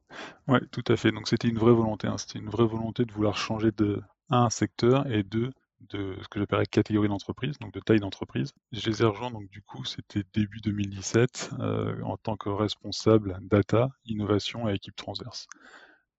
Ouais, 0.47 0.61
tout 0.71 0.83
à 0.87 0.97
fait. 0.97 1.11
Donc 1.11 1.27
c'était 1.27 1.47
une 1.47 1.57
vraie 1.59 1.73
volonté, 1.73 2.07
hein. 2.07 2.15
Une 2.35 2.49
vraie 2.49 2.65
volonté 2.65 3.05
de 3.05 3.11
vouloir 3.11 3.37
changer 3.37 3.71
de 3.71 4.01
1 4.29 4.49
secteur 4.49 5.07
et 5.11 5.23
2 5.23 5.51
de 5.89 6.15
ce 6.21 6.27
que 6.27 6.39
j'appellerais 6.39 6.65
catégorie 6.67 7.07
d'entreprise, 7.07 7.57
donc 7.59 7.73
de 7.73 7.79
taille 7.79 7.99
d'entreprise. 7.99 8.51
Je 8.71 8.87
les 8.89 9.01
ai 9.01 9.05
rejoints 9.05 9.31
donc 9.31 9.49
du 9.49 9.61
coup, 9.61 9.83
c'était 9.83 10.23
début 10.33 10.59
2017, 10.61 11.51
heu, 11.59 12.01
en 12.03 12.17
tant 12.17 12.37
que 12.37 12.49
responsable 12.49 13.37
data, 13.41 13.89
innovation 14.05 14.69
et 14.69 14.73
équipe 14.75 14.95
transverse. 14.95 15.47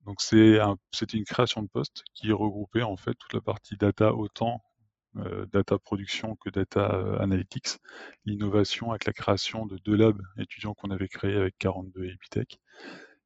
Donc 0.06 0.20
c'est 0.20 0.60
un 0.60 0.76
c'était 0.92 1.18
une 1.18 1.24
création 1.24 1.62
de 1.62 1.68
poste 1.68 2.04
qui 2.14 2.32
regroupait 2.32 2.82
en 2.82 2.96
fait 2.96 3.14
toute 3.14 3.34
la 3.34 3.40
partie 3.40 3.76
data, 3.76 4.14
autant, 4.14 4.62
data 5.52 5.78
production 5.78 6.36
que 6.36 6.50
data, 6.50 6.90
heu, 6.98 7.20
analytics. 7.20 7.78
L'innovation 8.24 8.90
avec 8.90 9.04
la 9.06 9.12
création 9.12 9.66
de 9.66 9.78
2 9.78 9.96
labs 9.96 10.20
étudiants 10.38 10.74
qu'on 10.74 10.90
avait 10.90 11.08
créés 11.08 11.36
avec 11.36 11.56
42 11.58 12.04
et 12.04 12.12
Epitech 12.12 12.58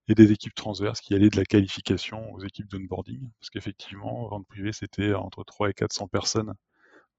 et 0.08 0.14
des 0.14 0.32
équipes 0.32 0.54
transverses 0.54 1.00
qui 1.00 1.14
allaient 1.14 1.30
de 1.30 1.36
la 1.36 1.44
qualification 1.44 2.32
aux 2.32 2.40
équipes 2.44 2.68
d'onboarding. 2.68 3.30
Parce 3.40 3.50
qu'effectivement, 3.50 4.28
vente 4.28 4.46
privée, 4.48 4.72
c'était 4.72 5.14
entre 5.14 5.44
300 5.44 5.70
et 5.70 5.74
400 5.74 6.08
personnes 6.08 6.54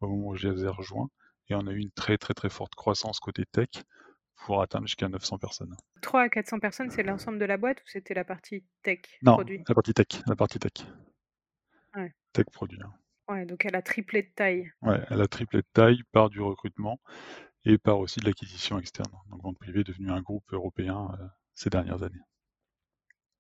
au 0.02 0.08
moment 0.10 0.30
où 0.30 0.36
je 0.38 0.50
les 0.50 0.64
ai 0.66 0.70
rejoints 0.70 1.10
et 1.50 1.56
on 1.56 1.68
a 1.68 1.72
eu 1.74 1.80
une 1.80 1.92
très, 1.92 2.18
très, 2.18 2.34
très 2.36 2.50
forte 2.50 2.76
croissance 2.76 3.20
côté 3.20 3.46
tech 3.52 3.70
pour 4.36 4.62
atteindre 4.62 4.88
jusqu'à 4.88 5.10
900 5.10 5.38
personnes. 5.40 5.76
300 6.02 6.18
à 6.26 6.30
400 6.30 6.60
personnes, 6.60 6.90
c'est 6.92 7.04
l'ensemble 7.04 7.40
de 7.40 7.46
la 7.46 7.58
boîte 7.58 7.80
ou 7.82 7.88
c'était 7.88 8.14
la 8.14 8.26
partie 8.26 8.66
tech, 8.84 9.00
Non, 9.22 9.38
produit? 9.38 9.68
la 9.68 9.76
partie 9.76 9.94
tech, 9.94 10.08
la 10.28 10.36
partie 10.36 10.60
tech. 10.60 10.86
Ouais. 11.96 12.14
Tech 12.34 12.46
produit, 12.52 12.80
hein. 12.84 12.94
Ouais, 13.30 13.46
donc 13.46 13.66
elle 13.66 13.76
a 13.76 13.82
triplé 13.82 14.24
de 14.24 14.30
taille. 14.34 14.72
Ouais, 14.82 15.00
elle 15.10 15.22
a 15.22 15.28
triplé 15.28 15.60
de 15.60 15.68
taille 15.74 16.02
par 16.12 16.30
du 16.30 16.40
recrutement 16.40 17.00
et 17.66 17.78
par 17.78 18.00
aussi 18.00 18.20
de 18.20 18.26
l'acquisition 18.26 18.80
externe. 18.80 19.12
Donc 19.30 19.44
Vente 19.44 19.58
Privée 19.60 19.82
est 19.82 19.88
devenu 19.88 20.12
un 20.12 20.22
groupe 20.22 20.46
européen 20.52 21.10
euh, 21.20 21.26
ces 21.54 21.70
dernières 21.70 22.04
années. 22.04 22.22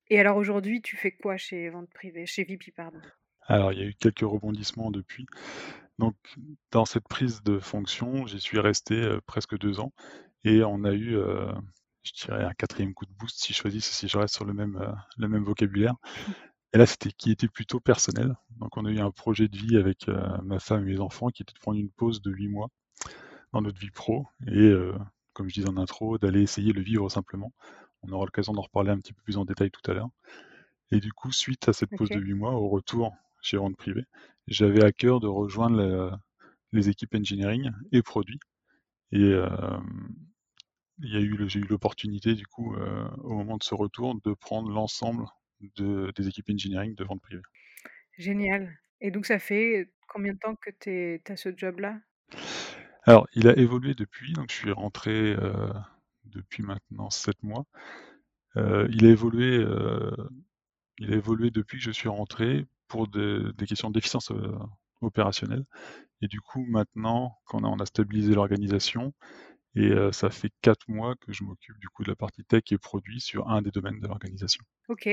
Et 0.10 0.20
alors 0.20 0.38
aujourd'hui, 0.38 0.82
tu 0.82 0.96
fais 0.96 1.12
quoi 1.12 1.38
chez 1.38 1.70
Vente 1.70 1.90
Privée, 1.94 2.26
chez 2.26 2.44
VP, 2.44 2.72
pardon? 2.72 3.00
Alors 3.44 3.72
il 3.72 3.80
y 3.80 3.82
a 3.82 3.86
eu 3.86 3.94
quelques 3.94 4.22
rebondissements 4.22 4.92
depuis. 4.92 5.26
Donc 6.00 6.16
dans 6.72 6.86
cette 6.86 7.08
prise 7.08 7.42
de 7.44 7.60
fonction, 7.60 8.28
j'y 8.28 8.40
suis 8.40 8.60
resté 8.60 8.96
euh, 8.96 9.22
presque 9.26 9.58
deux 9.58 9.80
ans 9.80 9.94
et 10.44 10.64
on 10.64 10.84
a 10.84 10.92
eu, 10.92 11.16
euh, 11.16 11.52
je 12.04 12.12
dirais, 12.26 12.44
un 12.44 12.54
quatrième 12.54 12.94
coup 12.94 13.06
de 13.06 13.14
boost 13.14 13.40
si 13.40 13.54
je 13.54 13.58
choisis, 13.58 13.86
si 13.86 14.08
je 14.08 14.18
reste 14.18 14.36
sur 14.36 14.46
le 14.46 14.54
même, 14.54 14.80
le 15.18 15.28
même 15.28 15.44
vocabulaire. 15.44 15.96
Et 16.78 16.80
là, 16.80 16.86
c'était 16.86 17.12
qui 17.12 17.32
était 17.32 17.48
plutôt 17.48 17.80
personnel. 17.80 18.36
Donc, 18.60 18.78
on 18.78 18.86
a 18.86 18.92
eu 18.92 19.00
un 19.00 19.10
projet 19.10 19.48
de 19.48 19.58
vie 19.58 19.78
avec 19.78 20.06
ma 20.44 20.60
femme 20.60 20.88
et 20.88 20.92
mes 20.92 21.00
enfants 21.00 21.30
qui 21.30 21.42
était 21.42 21.56
de 21.56 21.60
prendre 21.60 21.80
une 21.80 21.90
pause 21.90 22.22
de 22.22 22.30
huit 22.30 22.50
mois 22.50 22.70
dans 23.52 23.64
notre 23.64 23.80
vie 23.80 23.90
pro 23.90 24.28
et, 24.46 24.72
comme 25.34 25.50
je 25.50 25.56
disais 25.56 25.70
en 25.70 25.78
intro, 25.78 26.20
d'aller 26.20 26.44
essayer 26.44 26.74
le 26.74 26.82
vivre 26.84 27.10
simplement. 27.10 27.52
On 28.04 28.12
aura 28.12 28.26
l'occasion 28.26 28.54
d'en 28.54 28.62
reparler 28.62 28.92
un 28.92 29.00
petit 29.00 29.14
peu 29.14 29.24
plus 29.24 29.38
en 29.38 29.46
détail 29.46 29.72
tout 29.72 29.90
à 29.90 29.96
l'heure. 29.96 30.10
Et 30.92 31.00
du 31.00 31.12
coup, 31.14 31.32
suite 31.32 31.68
à 31.68 31.74
cette 31.74 31.90
pause 31.98 32.10
de 32.10 32.20
huit 32.20 32.36
mois, 32.36 32.52
au 32.52 32.70
retour 32.70 33.12
chez 33.42 33.58
Rente 33.58 33.76
Privé, 33.76 34.04
j'avais 34.46 34.84
à 34.84 34.92
cœur 34.92 35.20
de 35.20 35.26
rejoindre 35.26 36.22
les 36.74 36.90
équipes 36.90 37.16
engineering 37.16 37.72
et 37.92 38.04
produits. 38.04 38.40
Et 39.12 39.34
il 41.00 41.12
y 41.12 41.18
a 41.18 41.22
eu, 41.22 41.44
j'ai 41.50 41.60
eu 41.60 41.66
l'opportunité, 41.68 42.36
du 42.36 42.46
coup, 42.46 42.76
au 43.24 43.34
moment 43.34 43.58
de 43.58 43.64
ce 43.64 43.74
retour, 43.74 44.14
de 44.24 44.36
prendre 44.36 44.70
l'ensemble 44.70 45.26
de, 45.62 46.12
des 46.16 46.28
équipes 46.28 46.50
engineering 46.52 46.96
de 46.96 47.04
vente 47.04 47.22
privée. 47.22 47.42
Génial. 48.18 48.78
Et 49.02 49.12
donc, 49.12 49.26
ça 49.26 49.40
fait 49.40 49.90
combien 50.08 50.34
de 50.34 50.40
temps 50.40 50.56
que 50.56 50.72
tu 50.80 51.32
as 51.32 51.38
ce 51.38 51.56
job-là? 51.56 52.00
Alors, 53.04 53.28
il 53.34 53.48
a 53.48 53.58
évolué 53.58 53.94
depuis. 53.94 54.34
Donc, 54.34 54.52
je 54.52 54.56
suis 54.56 54.72
rentré 54.72 55.34
euh, 55.34 55.72
depuis 56.26 56.64
maintenant 56.64 57.10
7 57.10 57.42
mois. 57.44 57.66
Euh, 58.58 58.88
il, 58.92 59.06
a 59.06 59.10
évolué, 59.10 59.58
euh, 59.58 60.12
il 60.98 61.14
a 61.14 61.16
évolué 61.16 61.52
depuis 61.52 61.78
que 61.78 61.84
je 61.84 61.92
suis 61.92 62.10
rentré 62.10 62.66
pour 62.88 63.08
des 63.08 63.66
questions 63.68 63.92
d'efficience 63.92 64.32
opérationnelle. 65.02 65.66
Et 66.22 66.28
du 66.28 66.42
coup, 66.42 66.66
maintenant, 66.66 67.38
quand 67.46 67.64
on 67.64 67.80
a 67.80 67.86
stabilisé 67.86 68.34
l'organisation, 68.34 69.14
et 69.76 69.92
ça 70.12 70.30
fait 70.30 70.50
quatre 70.62 70.90
mois 70.90 71.16
que 71.16 71.34
je 71.34 71.44
m'occupe 71.44 71.78
du 71.80 71.88
coup 71.90 72.04
de 72.04 72.10
la 72.10 72.16
partie 72.16 72.44
tech 72.44 72.64
et 72.72 72.78
produit 72.78 73.20
sur 73.20 73.50
un 73.50 73.62
des 73.62 73.72
domaines 73.72 74.00
de 74.00 74.08
l'organisation. 74.08 74.64
OK. 74.88 75.08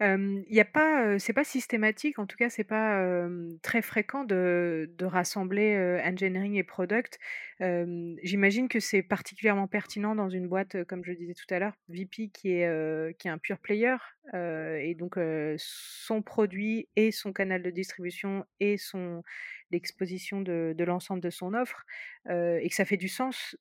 Il 0.00 0.44
y 0.48 0.60
a 0.60 0.64
pas, 0.64 1.18
c'est 1.18 1.32
pas 1.32 1.44
systématique, 1.44 2.18
en 2.18 2.26
tout 2.26 2.36
cas, 2.36 2.48
c'est 2.48 2.64
pas, 2.64 3.28
très 3.62 3.82
fréquent 3.82 4.24
de 4.24 5.04
rassembler, 5.04 6.00
engineering 6.04 6.56
et 6.56 6.64
product. 6.64 7.18
j'imagine 7.60 8.68
que 8.68 8.80
c'est 8.80 9.02
particulièrement 9.02 9.68
pertinent 9.68 10.14
dans 10.14 10.28
une 10.28 10.48
boîte, 10.48 10.84
comme 10.84 11.04
je 11.04 11.12
disais 11.12 11.34
tout 11.34 11.52
à 11.54 11.58
l'heure, 11.58 11.74
VP 11.88 12.30
qui 12.32 12.52
est, 12.52 13.18
qui 13.18 13.28
est 13.28 13.30
un 13.30 13.38
pure 13.38 13.58
player, 13.58 13.96
et 14.34 14.96
donc 14.98 15.18
son 15.56 16.22
produit 16.22 16.88
et 16.96 17.12
son 17.12 17.32
canal 17.32 17.62
de 17.62 17.70
distribution 17.70 18.44
et 18.58 18.76
son 18.76 19.22
l'exposition 19.70 20.40
de 20.40 20.84
l'ensemble 20.84 21.20
de 21.20 21.30
son 21.30 21.54
offre, 21.54 21.84
et 22.28 22.66
que 22.68 22.74
ça 22.74 22.84
fait 22.84 22.96
du 22.96 23.08
sens 23.08 23.56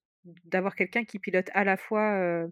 d'avoir 0.45 0.75
quelqu'un 0.75 1.03
qui 1.05 1.19
pilote 1.19 1.49
à 1.53 1.63
la 1.63 1.77
fois 1.77 2.47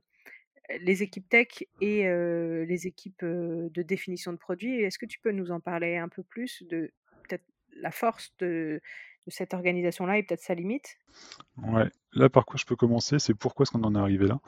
les 0.82 1.04
équipes 1.04 1.28
tech 1.30 1.64
et 1.82 2.04
les 2.04 2.88
équipes 2.88 3.24
de 3.24 3.82
définition 3.82 4.32
de 4.32 4.38
produits. 4.38 4.82
Est-ce 4.82 5.00
que 5.00 5.06
tu 5.06 5.20
peux 5.20 5.32
nous 5.32 5.52
en 5.52 5.60
parler 5.60 5.98
un 5.98 6.10
peu 6.10 6.24
plus 6.24 6.64
de 6.64 6.92
la 7.80 7.92
force 7.92 8.34
de, 8.40 8.82
cette 9.28 9.54
organisation-là 9.54 10.18
et 10.18 10.24
peut-être 10.24 10.42
sa 10.42 10.56
limite? 10.56 10.98
Ouais, 11.58 11.90
là 12.14 12.30
par 12.30 12.46
quoi 12.46 12.56
je 12.58 12.66
peux 12.66 12.78
commencer, 12.78 13.20
c'est 13.20 13.34
pourquoi 13.34 13.64
est-ce 13.64 13.72
qu'on 13.72 13.84
en 13.84 13.94
est 13.94 14.00
arrivé 14.00 14.26
là? 14.26 14.40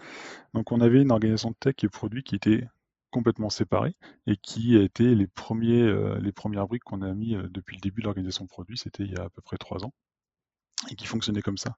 Donc 0.53 0.71
on 0.71 0.79
avait 0.79 1.01
une 1.01 1.11
organisation 1.11 1.51
de 1.51 1.55
tech 1.59 1.75
et 1.83 1.89
produits 1.89 2.23
qui 2.23 2.35
était 2.35 2.63
complètement 3.11 3.49
séparée 3.49 3.95
et 4.25 4.37
qui 4.37 4.77
a 4.77 4.81
été 4.81 5.15
les, 5.15 5.27
premiers, 5.27 5.93
premières 6.33 6.67
briques 6.67 6.83
qu'on 6.83 7.01
a 7.01 7.13
mis 7.13 7.35
depuis 7.49 7.75
le 7.75 7.81
début 7.81 8.01
de 8.01 8.05
l'organisation 8.05 8.45
de 8.45 8.49
produits, 8.49 8.77
c'était 8.77 9.03
il 9.03 9.11
y 9.11 9.17
a 9.17 9.23
à 9.23 9.29
peu 9.29 9.41
près 9.41 9.57
trois 9.57 9.83
ans 9.83 9.93
et 10.91 10.95
qui 10.95 11.05
fonctionnait 11.05 11.41
comme 11.41 11.57
ça. 11.57 11.75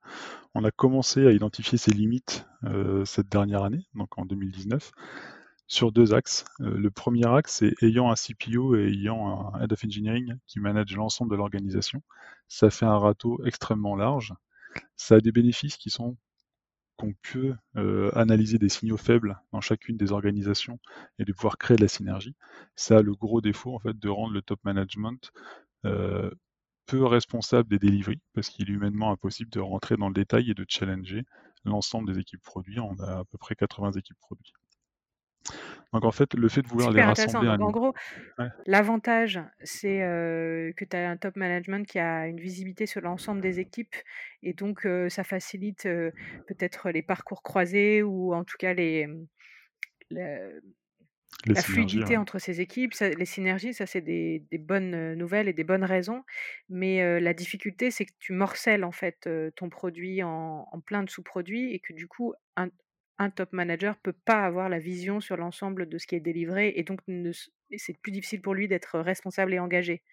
On 0.53 0.63
a 0.63 0.71
commencé 0.71 1.25
à 1.27 1.31
identifier 1.31 1.77
ses 1.77 1.91
limites 1.91 2.45
euh, 2.63 3.05
cette 3.05 3.29
dernière 3.29 3.63
année, 3.63 3.85
donc 3.93 4.17
en 4.17 4.25
2019, 4.25 4.91
sur 5.67 5.91
deux 5.91 6.13
axes. 6.13 6.45
Euh, 6.59 6.77
le 6.77 6.91
premier 6.91 7.27
axe, 7.27 7.57
c'est 7.59 7.73
ayant 7.81 8.11
un 8.11 8.15
CPO 8.15 8.75
et 8.75 8.87
ayant 8.87 9.53
un 9.53 9.61
Head 9.61 9.73
of 9.73 9.83
Engineering 9.85 10.35
qui 10.47 10.59
manage 10.59 10.95
l'ensemble 10.95 11.31
de 11.31 11.37
l'organisation, 11.37 12.01
ça 12.47 12.69
fait 12.69 12.85
un 12.85 12.97
râteau 12.97 13.41
extrêmement 13.45 13.95
large. 13.95 14.33
Ça 14.95 15.15
a 15.15 15.19
des 15.19 15.31
bénéfices 15.31 15.77
qui 15.77 15.89
sont 15.89 16.17
qu'on 16.97 17.13
peut 17.31 17.55
euh, 17.77 18.11
analyser 18.15 18.59
des 18.59 18.69
signaux 18.69 18.97
faibles 18.97 19.41
dans 19.53 19.61
chacune 19.61 19.97
des 19.97 20.11
organisations 20.11 20.77
et 21.17 21.25
de 21.25 21.33
pouvoir 21.33 21.57
créer 21.57 21.75
de 21.75 21.81
la 21.81 21.87
synergie. 21.87 22.35
Ça 22.75 22.97
a 22.97 23.01
le 23.01 23.15
gros 23.15 23.41
défaut 23.41 23.73
en 23.73 23.79
fait 23.79 23.97
de 23.97 24.09
rendre 24.09 24.33
le 24.33 24.43
top 24.43 24.59
management 24.63 25.31
peu 26.91 27.05
responsable 27.05 27.69
des 27.69 27.79
deliveries, 27.79 28.19
parce 28.33 28.49
qu'il 28.49 28.69
est 28.69 28.73
humainement 28.73 29.11
impossible 29.11 29.49
de 29.49 29.61
rentrer 29.61 29.95
dans 29.95 30.09
le 30.09 30.13
détail 30.13 30.51
et 30.51 30.53
de 30.53 30.65
challenger 30.67 31.23
l'ensemble 31.63 32.11
des 32.11 32.19
équipes 32.19 32.41
produits. 32.41 32.79
On 32.79 32.99
a 32.99 33.19
à 33.19 33.23
peu 33.23 33.37
près 33.37 33.55
80 33.55 33.93
équipes 33.93 34.17
produits. 34.19 34.51
Donc 35.93 36.05
en 36.05 36.11
fait, 36.11 36.33
le 36.33 36.49
fait 36.49 36.61
de 36.61 36.67
vouloir 36.67 36.91
les 36.91 37.01
rassembler 37.01 37.49
à 37.49 37.53
En 37.53 37.71
gros, 37.71 37.93
l'avantage, 38.65 39.39
c'est 39.63 39.99
que 40.77 40.85
tu 40.85 40.95
as 40.95 41.09
un 41.09 41.17
top 41.17 41.35
management 41.37 41.87
qui 41.87 41.97
a 41.97 42.27
une 42.27 42.39
visibilité 42.39 42.85
sur 42.85 43.01
l'ensemble 43.01 43.41
des 43.41 43.59
équipes 43.59 43.95
et 44.43 44.53
donc 44.53 44.87
ça 45.09 45.23
facilite 45.23 45.83
peut-être 45.83 46.89
les 46.91 47.01
parcours 47.01 47.41
croisés 47.41 48.03
ou 48.03 48.33
en 48.33 48.43
tout 48.43 48.57
cas 48.59 48.73
les, 48.73 49.07
la 51.45 51.61
fluidité 51.61 52.17
entre 52.17 52.39
ces 52.39 52.61
équipes, 52.61 52.93
les 52.99 53.25
synergies, 53.25 53.73
ça 53.73 53.85
c'est 53.85 54.01
des, 54.01 54.43
bonnes 54.59 55.15
nouvelles 55.15 55.47
et 55.47 55.53
des 55.53 55.63
bonnes 55.63 55.83
raisons. 55.83 56.23
Mais 56.69 57.19
la 57.19 57.33
difficulté, 57.33 57.89
c'est 57.89 58.05
que 58.05 58.13
tu 58.19 58.33
morcelles 58.33 58.83
en 58.83 58.91
fait 58.91 59.27
ton 59.55 59.69
produit 59.69 60.21
en, 60.23 60.65
plein 60.85 61.03
de 61.03 61.09
sous-produits 61.09 61.73
et 61.73 61.79
que 61.79 61.93
du 61.93 62.07
coup, 62.07 62.33
un, 62.55 62.69
top 63.29 63.53
manager 63.53 63.97
peut 63.97 64.15
pas 64.25 64.43
avoir 64.45 64.69
la 64.69 64.79
vision 64.79 65.19
sur 65.19 65.37
l'ensemble 65.37 65.87
de 65.87 65.97
ce 65.97 66.07
qui 66.07 66.15
est 66.15 66.19
délivré 66.19 66.73
et 66.75 66.83
donc 66.83 67.01
c'est 67.77 67.97
plus 68.01 68.11
difficile 68.11 68.41
pour 68.41 68.55
lui 68.55 68.67
d'être 68.67 68.99
responsable 68.99 69.53
et 69.53 69.59
engagé. 69.59 70.03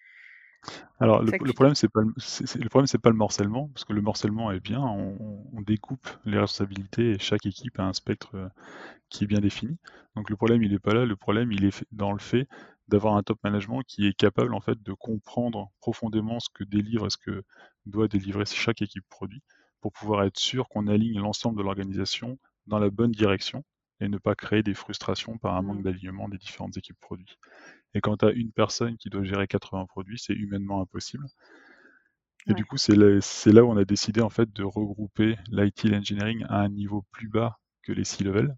Alors 0.99 1.23
le, 1.23 1.31
problème 1.53 1.75
c'est 1.75 1.87
pas 1.87 2.01
le 2.01 2.69
problème 2.69 2.87
c'est 2.87 2.97
pas 2.97 3.09
le 3.09 3.15
morcellement 3.15 3.69
parce 3.69 3.85
que 3.85 3.93
le 3.93 4.01
morcellement 4.01 4.51
est 4.51 4.59
bien, 4.59 4.81
on, 4.81 5.61
découpe 5.61 6.07
les 6.25 6.37
responsabilités 6.37 7.11
et 7.11 7.19
chaque 7.19 7.45
équipe 7.45 7.79
a 7.79 7.83
un 7.83 7.93
spectre 7.93 8.51
qui 9.09 9.23
est 9.23 9.27
bien 9.27 9.39
défini. 9.39 9.77
Donc 10.15 10.29
le 10.29 10.35
problème 10.35 10.61
il 10.63 10.73
est 10.73 10.79
pas 10.79 10.93
là, 10.93 11.05
le 11.05 11.15
problème 11.15 11.51
il 11.51 11.63
est 11.63 11.85
dans 11.91 12.11
le 12.11 12.19
fait 12.19 12.47
d'avoir 12.89 13.15
un 13.15 13.23
top 13.23 13.39
management 13.43 13.83
qui 13.83 14.07
est 14.07 14.13
capable 14.13 14.53
en 14.53 14.59
fait 14.59 14.81
de 14.81 14.93
comprendre 14.93 15.69
profondément 15.79 16.39
ce 16.39 16.49
que 16.53 16.63
délivre 16.63 17.05
et 17.05 17.09
ce 17.09 17.17
que 17.17 17.43
doit 17.85 18.07
délivrer 18.07 18.45
chaque 18.45 18.81
équipe 18.81 19.05
produit 19.09 19.43
pour 19.81 19.93
pouvoir 19.93 20.23
être 20.23 20.37
sûr 20.37 20.67
qu'on 20.67 20.87
aligne 20.87 21.19
l'ensemble 21.19 21.57
de 21.57 21.63
l'organisation 21.63 22.37
dans 22.67 22.79
la 22.79 22.89
bonne 22.89 23.11
direction 23.11 23.63
et 24.01 24.07
ne 24.07 24.17
pas 24.17 24.35
créer 24.35 24.63
des 24.63 24.73
frustrations 24.73 25.37
par 25.37 25.55
un 25.55 25.61
manque 25.61 25.79
mmh. 25.79 25.83
d'alignement 25.83 26.29
des 26.29 26.37
différentes 26.37 26.77
équipes 26.77 26.99
produits. 26.99 27.37
Et 27.93 28.01
quand 28.01 28.17
tu 28.17 28.25
as 28.25 28.31
une 28.31 28.51
personne 28.51 28.97
qui 28.97 29.09
doit 29.09 29.23
gérer 29.23 29.47
80 29.47 29.85
produits, 29.85 30.19
c'est 30.19 30.33
humainement 30.33 30.81
impossible. 30.81 31.25
Et 32.47 32.53
du 32.53 32.65
coup, 32.65 32.77
c'est 32.77 32.95
là, 32.95 33.63
où 33.63 33.69
on 33.69 33.77
a 33.77 33.85
décidé 33.85 34.21
en 34.21 34.29
fait 34.29 34.51
de 34.53 34.63
regrouper 34.63 35.35
l'IT 35.51 35.85
et 35.85 35.89
l'engineering 35.89 36.45
à 36.49 36.61
un 36.61 36.69
niveau 36.69 37.03
plus 37.11 37.27
bas 37.27 37.59
que 37.83 37.91
les 37.91 38.03
C-level 38.03 38.55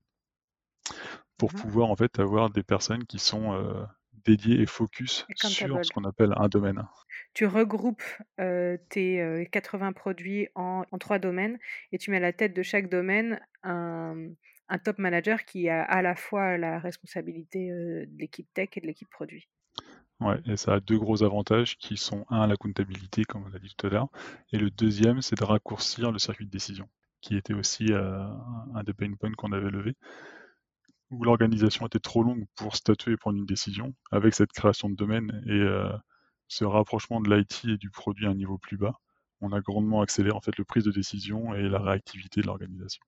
pour 1.38 1.54
mmh 1.54 1.58
pouvoir 1.58 1.90
en 1.90 1.96
fait 1.96 2.20
avoir 2.20 2.52
des 2.52 2.62
personnes 2.62 3.04
qui 3.06 3.18
sont 3.18 3.54
euh, 3.54 3.84
dédiées 4.26 4.62
et 4.62 4.68
focus 4.68 5.26
sur 5.36 5.84
ce 5.84 5.92
qu'on 5.92 6.04
appelle 6.04 6.34
un 6.38 6.48
domaine. 6.48 6.84
Tu 7.34 7.48
regroupes 7.48 8.04
tes 8.38 9.48
80 9.52 9.94
produits 9.94 10.50
en, 10.54 10.84
en, 10.92 10.98
trois 11.00 11.18
domaines 11.18 11.58
et 11.92 11.98
tu 11.98 12.12
mets 12.12 12.18
à 12.18 12.22
la 12.22 12.34
tête 12.34 12.54
de 12.54 12.62
chaque 12.62 12.90
domaine 12.90 13.40
un, 13.64 14.30
un 14.72 14.80
top 14.80 14.98
manager 14.98 15.44
qui 15.46 15.70
a 15.70 15.84
à 15.84 16.02
la 16.02 16.16
fois 16.16 16.58
la 16.58 16.80
responsabilité 16.80 17.70
de 17.70 18.18
l'équipe 18.18 18.48
tech 18.54 18.70
et 18.76 18.82
de 18.82 18.88
l'équipe 18.88 19.10
produit. 19.10 19.48
Ouais, 20.22 20.40
et 20.46 20.56
ça 20.56 20.76
a 20.76 20.80
deux 20.80 20.98
gros 20.98 21.24
avantages 21.24 21.78
qui 21.78 21.98
sont 21.98 22.26
un, 22.30 22.48
la 22.48 22.56
comptabilité, 22.56 23.24
comme 23.26 23.44
on 23.46 23.50
l'a 23.50 23.60
dit 23.60 23.74
tout 23.76 23.88
à 23.88 23.90
l'heure, 23.90 24.08
et 24.52 24.58
le 24.58 24.70
deuxième, 24.70 25.22
c'est 25.22 25.38
de 25.38 25.44
raccourcir 25.44 26.12
le 26.12 26.20
circuit 26.20 26.46
de 26.46 26.52
décision, 26.52 26.88
qui 27.22 27.36
était 27.36 27.54
aussi 27.54 27.92
un 27.92 28.84
des 28.84 28.94
pain 28.94 29.14
points 29.20 29.34
qu'on 29.34 29.52
avait 29.52 29.72
levé, 29.72 29.96
où 31.10 31.24
l'organisation 31.24 31.88
était 31.88 32.00
trop 32.00 32.24
longue 32.24 32.46
pour 32.56 32.76
statuer 32.76 33.14
et 33.14 33.18
prendre 33.18 33.38
une 33.38 33.46
décision. 33.46 33.94
Avec 34.12 34.34
cette 34.34 34.54
création 34.54 34.90
de 34.90 34.96
domaine 34.96 35.44
et 35.48 35.64
ce 36.48 36.64
rapprochement 36.64 37.20
de 37.20 37.36
l'IT 37.36 37.66
et 37.66 37.78
du 37.78 37.90
produit 37.90 38.28
à 38.28 38.30
un 38.30 38.36
niveau 38.36 38.58
plus 38.58 38.78
bas, 38.78 38.94
on 39.42 39.52
a 39.52 39.60
grandement 39.60 40.02
accéléré 40.02 40.36
en 40.36 40.42
fait 40.42 40.58
le 40.58 40.64
prise 40.64 40.84
de 40.84 40.92
décision 40.92 41.54
et 41.54 41.64
la 41.64 41.80
réactivité 41.80 42.42
de 42.42 42.48
l'organisation. 42.48 43.04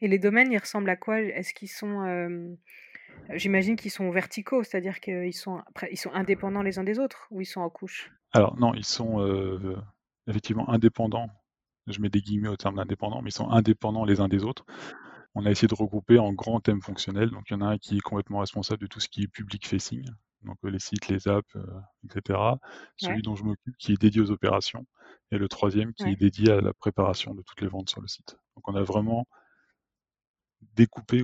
Et 0.00 0.08
les 0.08 0.18
domaines, 0.18 0.50
ils 0.50 0.58
ressemblent 0.58 0.90
à 0.90 0.96
quoi? 0.96 1.20
Est-ce 1.20 1.54
qu'ils 1.54 1.68
sont, 1.68 2.56
j'imagine 3.34 3.76
qu'ils 3.76 3.90
sont 3.90 4.10
verticaux, 4.10 4.62
c'est-à-dire 4.62 5.00
qu'ils 5.00 5.34
sont, 5.34 5.62
ils 5.90 5.98
sont 5.98 6.12
indépendants 6.12 6.62
les 6.62 6.78
uns 6.78 6.84
des 6.84 6.98
autres, 6.98 7.26
ou 7.30 7.40
ils 7.40 7.46
sont 7.46 7.60
en 7.60 7.70
couche? 7.70 8.10
Alors 8.32 8.58
non, 8.58 8.74
ils 8.74 8.84
sont 8.84 9.20
euh, 9.20 9.76
effectivement 10.26 10.68
indépendants. 10.70 11.30
Je 11.86 12.00
mets 12.00 12.08
des 12.08 12.20
guillemets 12.20 12.48
au 12.48 12.56
terme 12.56 12.76
d'indépendants, 12.76 13.22
mais 13.22 13.28
ils 13.28 13.34
sont 13.34 13.50
indépendants 13.50 14.04
les 14.04 14.20
uns 14.20 14.28
des 14.28 14.42
autres. 14.42 14.64
On 15.34 15.44
a 15.46 15.50
essayé 15.50 15.68
de 15.68 15.74
regrouper 15.74 16.18
en 16.18 16.32
grands 16.32 16.60
thèmes 16.60 16.80
fonctionnels. 16.80 17.30
Donc 17.30 17.44
il 17.50 17.54
y 17.54 17.56
en 17.56 17.60
a 17.60 17.66
un 17.66 17.78
qui 17.78 17.98
est 17.98 18.00
complètement 18.00 18.38
responsable 18.38 18.80
de 18.80 18.86
tout 18.86 19.00
ce 19.00 19.08
qui 19.08 19.22
est 19.22 19.28
public 19.28 19.66
facing, 19.66 20.04
donc 20.44 20.56
les 20.62 20.78
sites, 20.78 21.08
les 21.08 21.28
apps, 21.28 21.56
etc. 22.04 22.38
Celui 22.96 23.22
dont 23.22 23.34
je 23.34 23.44
m'occupe 23.44 23.76
qui 23.78 23.92
est 23.92 24.00
dédié 24.00 24.20
aux 24.20 24.30
opérations, 24.30 24.86
et 25.30 25.38
le 25.38 25.48
troisième 25.48 25.92
qui 25.94 26.04
est 26.04 26.16
dédié 26.16 26.52
à 26.52 26.60
la 26.60 26.72
préparation 26.72 27.34
de 27.34 27.42
toutes 27.42 27.60
les 27.60 27.68
ventes 27.68 27.90
sur 27.90 28.00
le 28.00 28.08
site. 28.08 28.36
Donc 28.56 28.68
on 28.68 28.74
a 28.74 28.82
vraiment 28.82 29.26
découpé 30.74 31.22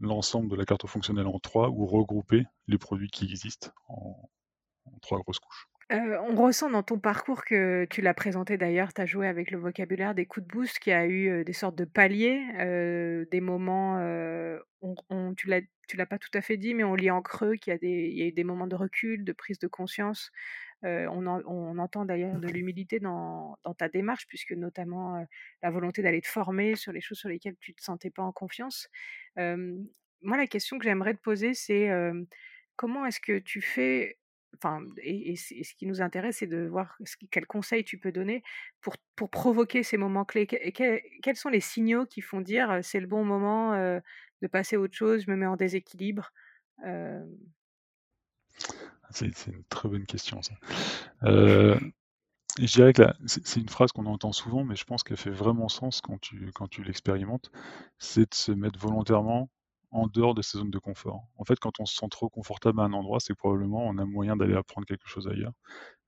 l'ensemble 0.00 0.50
de 0.50 0.56
la 0.56 0.64
carte 0.64 0.86
fonctionnelle 0.86 1.26
en 1.26 1.38
trois 1.38 1.68
ou 1.70 1.86
regroupé 1.86 2.44
les 2.66 2.78
produits 2.78 3.10
qui 3.10 3.24
existent 3.24 3.70
en 3.88 4.28
trois 5.00 5.20
grosses 5.20 5.38
couches 5.38 5.68
on 5.98 6.34
ressent 6.36 6.70
dans 6.70 6.82
ton 6.82 6.98
parcours 6.98 7.44
que 7.44 7.86
tu 7.90 8.00
l'as 8.00 8.14
présenté 8.14 8.56
d'ailleurs, 8.56 8.92
tu 8.92 9.00
as 9.00 9.06
joué 9.06 9.26
avec 9.28 9.50
le 9.50 9.58
vocabulaire 9.58 10.14
des 10.14 10.26
coups 10.26 10.46
de 10.46 10.52
boost, 10.52 10.78
qui 10.78 10.92
a 10.92 11.06
eu, 11.06 11.44
des 11.44 11.52
sortes 11.52 11.76
de 11.76 11.84
paliers, 11.84 12.42
des 13.30 13.40
moments, 13.40 13.98
on 14.80 15.34
tu 15.34 15.48
tu 15.86 15.96
l'as 15.98 16.06
pas 16.06 16.18
tout 16.18 16.30
à 16.32 16.40
fait 16.40 16.56
dit, 16.56 16.72
mais 16.74 16.84
on 16.84 16.94
lit 16.94 17.10
en 17.10 17.20
creux 17.20 17.56
qu'il 17.56 17.70
y 17.72 17.74
a 17.74 17.78
des 17.78 18.08
il 18.10 18.18
y 18.18 18.22
a 18.22 18.26
eu 18.26 18.32
des 18.32 18.44
moments 18.44 18.66
de 18.66 18.74
recul, 18.74 19.24
de 19.24 19.32
prise 19.32 19.58
de 19.58 19.66
conscience. 19.66 20.30
on 20.82 21.78
entend 21.78 22.04
d'ailleurs 22.04 22.38
de 22.38 22.48
l'humilité 22.48 23.00
dans 23.00 23.58
dans 23.64 23.74
ta 23.74 23.88
démarche 23.88 24.26
puisque 24.26 24.52
notamment, 24.52 25.26
la 25.62 25.70
volonté 25.70 26.02
d'aller 26.02 26.20
te 26.20 26.28
former 26.28 26.76
sur 26.76 26.92
les 26.92 27.00
choses 27.00 27.18
sur 27.18 27.28
lesquelles 27.28 27.56
tu 27.60 27.74
te 27.74 27.82
sentais 27.82 28.10
pas 28.10 28.22
en 28.22 28.32
confiance. 28.32 28.88
moi 29.36 30.36
la 30.36 30.46
question 30.46 30.78
que 30.78 30.84
j'aimerais 30.84 31.14
te 31.14 31.20
poser 31.20 31.54
c'est, 31.54 31.90
comment 32.76 33.06
est-ce 33.06 33.20
que 33.20 33.38
tu 33.38 33.60
fais 33.60 34.18
et, 35.02 35.36
ce 35.36 35.74
qui 35.74 35.86
nous 35.86 36.00
intéresse, 36.00 36.38
c'est 36.38 36.46
de 36.46 36.66
voir 36.66 36.96
ce, 37.04 37.16
quels 37.30 37.46
conseils 37.46 37.84
tu 37.84 37.98
peux 37.98 38.12
donner 38.12 38.42
pour, 38.80 38.96
provoquer 39.30 39.82
ces 39.82 39.96
moments 39.96 40.24
clés. 40.24 40.46
quels 40.46 41.36
sont 41.36 41.48
les 41.48 41.60
signaux 41.60 42.06
qui 42.06 42.20
font 42.20 42.40
dire 42.40 42.80
c'est 42.82 43.00
le 43.00 43.06
bon 43.06 43.24
moment 43.24 43.74
de 43.74 44.46
passer 44.50 44.76
à 44.76 44.80
autre 44.80 44.94
chose, 44.94 45.24
je 45.24 45.30
me 45.30 45.36
mets 45.36 45.46
en 45.46 45.56
déséquilibre 45.56 46.32
C'est 49.10 49.46
une 49.46 49.64
très 49.68 49.88
bonne 49.88 50.06
question, 50.06 50.40
je 52.58 52.72
dirais 52.72 52.92
que 52.92 53.02
c'est 53.26 53.60
une 53.60 53.68
phrase 53.68 53.90
qu'on 53.90 54.06
entend 54.06 54.32
souvent, 54.32 54.64
mais 54.64 54.76
je 54.76 54.84
pense 54.84 55.02
qu'elle 55.02 55.16
fait 55.16 55.30
vraiment 55.30 55.68
sens 55.68 56.00
quand 56.00 56.18
tu 56.20 56.82
l'expérimentes. 56.84 57.50
C'est 57.98 58.30
de 58.30 58.34
se 58.34 58.52
mettre 58.52 58.78
volontairement 58.78 59.50
en 59.94 60.08
dehors 60.08 60.34
de 60.34 60.42
ces 60.42 60.58
zones 60.58 60.70
de 60.70 60.78
confort. 60.78 61.28
En 61.38 61.44
fait, 61.44 61.58
quand 61.60 61.78
on 61.80 61.86
se 61.86 61.94
sent 61.94 62.08
trop 62.10 62.28
confortable 62.28 62.80
à 62.80 62.84
un 62.84 62.92
endroit, 62.92 63.20
c'est 63.20 63.34
probablement 63.34 63.86
on 63.86 63.96
a 63.98 64.04
moyen 64.04 64.36
d'aller 64.36 64.54
apprendre 64.54 64.86
quelque 64.86 65.06
chose 65.06 65.28
ailleurs 65.28 65.52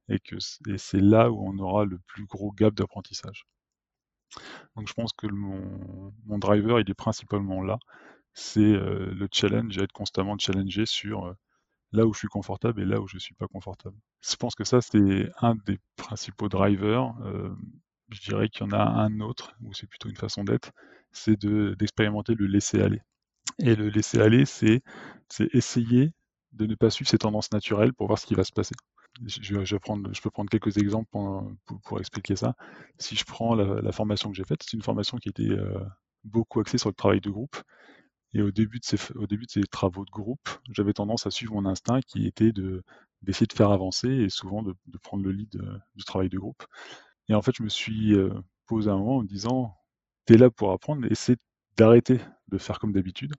et 0.09 0.19
que 0.19 0.37
c'est 0.39 1.01
là 1.01 1.31
où 1.31 1.41
on 1.49 1.59
aura 1.59 1.85
le 1.85 1.99
plus 2.07 2.27
gros 2.27 2.53
gap 2.53 2.75
d'apprentissage. 2.75 3.47
Donc 4.77 4.89
je 4.89 4.95
pense 4.95 5.13
que 5.13 5.27
mon, 5.29 6.39
driver, 6.39 6.81
il 6.81 6.91
est 6.91 6.95
principalement 6.95 7.63
là. 7.63 7.79
C'est 8.35 8.61
euh, 8.61 9.13
le 9.15 9.29
challenge, 9.33 9.79
être 9.79 9.93
constamment 9.93 10.37
challengé 10.39 10.85
sur 10.85 11.27
euh, 11.27 11.35
là 11.93 12.07
où 12.07 12.13
je 12.13 12.19
suis 12.19 12.29
confortable 12.29 12.83
et 12.83 12.85
là 12.85 13.01
où 13.01 13.09
je 13.09 13.17
ne 13.17 13.21
suis 13.21 13.35
pas 13.35 13.47
confortable. 13.47 13.97
Je 14.21 14.37
pense 14.37 14.55
que 14.55 14.65
ça, 14.65 14.81
c'est 14.81 15.31
un 15.41 15.55
des 15.67 15.79
principaux 15.97 16.49
drivers. 16.49 17.15
Euh, 17.23 17.55
je 18.11 18.21
dirais 18.21 18.49
qu'il 18.49 18.67
y 18.67 18.69
en 18.69 18.73
a 18.73 18.83
un 18.83 19.21
autre, 19.21 19.55
ou 19.63 19.73
c'est 19.75 19.87
plutôt 19.87 20.09
une 20.09 20.17
façon 20.17 20.45
d'être, 20.45 20.73
c'est 21.13 21.41
d'expérimenter 21.47 22.35
le 22.35 22.47
laisser 22.47 22.81
aller. 22.83 23.01
Et 23.59 23.75
le 23.75 23.89
laisser 23.89 24.21
aller, 24.21 24.45
c'est 24.45 24.83
essayer 25.53 26.13
de 26.53 26.67
ne 26.67 26.75
pas 26.75 26.91
suivre 26.91 27.09
ses 27.09 27.19
tendances 27.19 27.53
naturelles 27.53 27.93
pour 27.93 28.07
voir 28.07 28.19
ce 28.19 28.27
qui 28.27 28.35
va 28.35 28.45
se 28.45 28.53
passer. 28.53 28.75
Je, 29.27 29.77
peux 30.23 30.31
prendre 30.31 30.51
quelques 30.51 30.77
exemples 30.77 31.09
pour, 31.85 32.01
expliquer 32.01 32.37
ça. 32.37 32.55
Si 32.99 33.17
je 33.17 33.25
prends 33.25 33.55
la, 33.55 33.93
formation 33.93 34.31
que 34.31 34.37
j'ai 34.37 34.45
faite, 34.45 34.63
c'est 34.63 34.75
une 34.75 34.83
formation 34.83 35.17
qui 35.19 35.29
était 35.29 35.51
euh, 35.51 35.79
beaucoup 36.25 36.61
axée 36.61 36.79
sur 36.79 36.91
le 36.91 36.95
travail 36.95 37.21
de 37.21 37.31
groupe. 37.31 37.57
Et 38.35 38.43
au 38.43 38.51
début 38.51 38.79
de 38.79 38.85
ces, 38.85 38.99
au 39.15 39.27
début 39.27 39.47
de 39.47 39.51
ces 39.51 39.63
travaux 39.63 40.05
de 40.05 40.11
groupe, 40.11 40.49
j'avais 40.71 40.93
tendance 40.93 41.27
à 41.27 41.31
suivre 41.31 41.55
mon 41.55 41.65
instinct 41.65 42.01
qui 42.07 42.27
était 42.27 42.53
d'essayer 42.53 43.47
de 43.47 43.53
faire 43.53 43.71
avancer 43.71 44.09
et 44.09 44.29
souvent 44.29 44.63
de, 44.63 44.75
prendre 45.03 45.25
le 45.25 45.33
lead 45.33 45.57
euh, 45.57 45.79
du 45.95 46.05
travail 46.05 46.29
de 46.29 46.39
groupe. 46.39 46.65
Et 47.29 47.35
en 47.35 47.43
fait, 47.43 47.53
je 47.57 47.63
me 47.63 47.69
suis 47.69 48.15
euh, 48.15 48.31
posé 48.67 48.91
un 48.91 48.99
moment 48.99 49.19
en 49.19 49.23
me 49.23 49.29
disant, 49.29 49.75
tu 50.27 50.35
es 50.35 50.37
là 50.37 50.51
pour 50.51 50.73
apprendre, 50.73 51.07
essaie 51.11 51.37
d'arrêter 51.77 52.21
de 52.49 52.59
faire 52.59 52.79
comme 52.79 52.93
d'habitude 52.93 53.35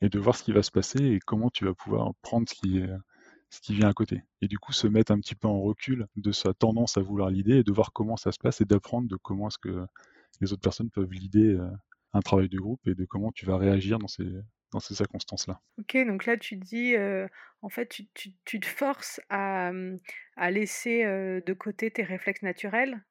et 0.00 0.08
de 0.08 0.18
voir 0.18 0.36
ce 0.36 0.42
qui 0.42 0.52
va 0.52 0.62
se 0.62 0.70
passer 0.70 1.02
et 1.02 1.18
comment 1.18 1.50
tu 1.50 1.64
vas 1.64 1.74
pouvoir 1.74 2.12
prendre 2.22 2.48
ce 2.48 2.54
qui, 2.54 3.74
vient 3.74 3.88
à 3.88 3.92
côté. 3.92 4.22
Et 4.42 4.48
du 4.48 4.58
coup, 4.58 4.72
se 4.72 4.86
mettre 4.86 5.12
un 5.12 5.20
petit 5.20 5.34
peu 5.34 5.48
en 5.48 5.60
recul 5.60 6.06
de 6.16 6.32
sa 6.32 6.54
tendance 6.54 6.96
à 6.96 7.02
vouloir 7.02 7.30
l'idée 7.30 7.58
et 7.58 7.62
de 7.62 7.72
voir 7.72 7.92
comment 7.92 8.16
ça 8.16 8.32
se 8.32 8.38
passe 8.38 8.60
et 8.60 8.64
d'apprendre 8.64 9.08
de 9.08 9.16
comment 9.16 9.48
est-ce 9.48 9.58
que 9.58 9.86
les 10.40 10.52
autres 10.52 10.62
personnes 10.62 10.90
peuvent 10.90 11.12
l'idée 11.12 11.54
euh, 11.54 11.70
un 12.12 12.20
travail 12.20 12.48
de 12.48 12.58
groupe 12.58 12.86
et 12.86 12.94
de 12.94 13.04
comment 13.04 13.32
tu 13.32 13.46
vas 13.46 13.56
réagir 13.56 13.98
dans 13.98 14.08
ces, 14.08 14.26
dans 14.72 14.80
ces 14.80 14.94
circonstances-là. 14.94 15.60
Ok, 15.78 15.96
donc 16.06 16.26
là 16.26 16.36
tu 16.36 16.56
dis, 16.56 16.96
euh, 16.96 17.26
en 17.62 17.68
fait, 17.68 17.88
tu, 18.14 18.60
te 18.60 18.66
forces 18.66 19.20
à, 19.30 19.70
à 20.36 20.50
laisser 20.50 21.04
euh, 21.04 21.40
de 21.46 21.52
côté 21.52 21.90
tes 21.90 22.02
réflexes 22.02 22.42
naturels. 22.42 23.02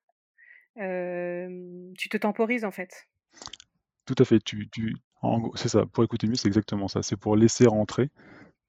tu 0.75 2.09
te 2.09 2.17
temporises 2.17 2.65
en 2.65 2.71
fait. 2.71 3.07
Tout 4.05 4.15
à 4.17 4.25
fait. 4.25 4.39
Tu, 4.39 4.69
tu, 4.69 4.95
c'est 5.55 5.69
ça. 5.69 5.85
Pour 5.85 6.03
écouter 6.03 6.27
mieux, 6.27 6.35
c'est 6.35 6.47
exactement 6.47 6.87
ça. 6.87 7.03
C'est 7.03 7.17
pour 7.17 7.35
laisser 7.35 7.67
rentrer, 7.67 8.09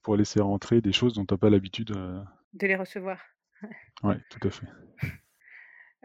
pour 0.02 0.16
laisser 0.16 0.40
rentrer 0.40 0.80
des 0.80 0.92
choses 0.92 1.14
dont 1.14 1.24
tu 1.24 1.34
n'as 1.34 1.38
pas 1.38 1.50
l'habitude. 1.50 1.92
Euh 1.96 2.22
de 2.54 2.66
les 2.66 2.76
recevoir. 2.76 3.20
Oui, 4.02 4.14
tout 4.28 4.46
à 4.46 4.50
fait. 4.50 4.66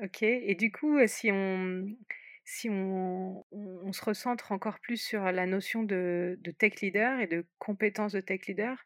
ok. 0.02 0.24
Et 0.24 0.56
du 0.56 0.72
coup, 0.72 0.98
euh, 0.98 1.08
si 1.08 1.32
on, 1.32 1.86
si 2.46 2.70
on, 2.70 3.44
on, 3.52 3.92
se 3.92 4.06
recentre 4.06 4.52
encore 4.52 4.80
plus 4.80 4.98
sur 4.98 5.24
la 5.32 5.46
notion 5.46 5.84
de, 5.84 6.38
de 6.42 6.52
tech 6.52 6.80
leader 6.82 7.20
et 7.20 7.28
de 7.28 7.46
compétences 7.58 8.13
de 8.13 8.22
tech 8.22 8.42
leader, 8.48 8.78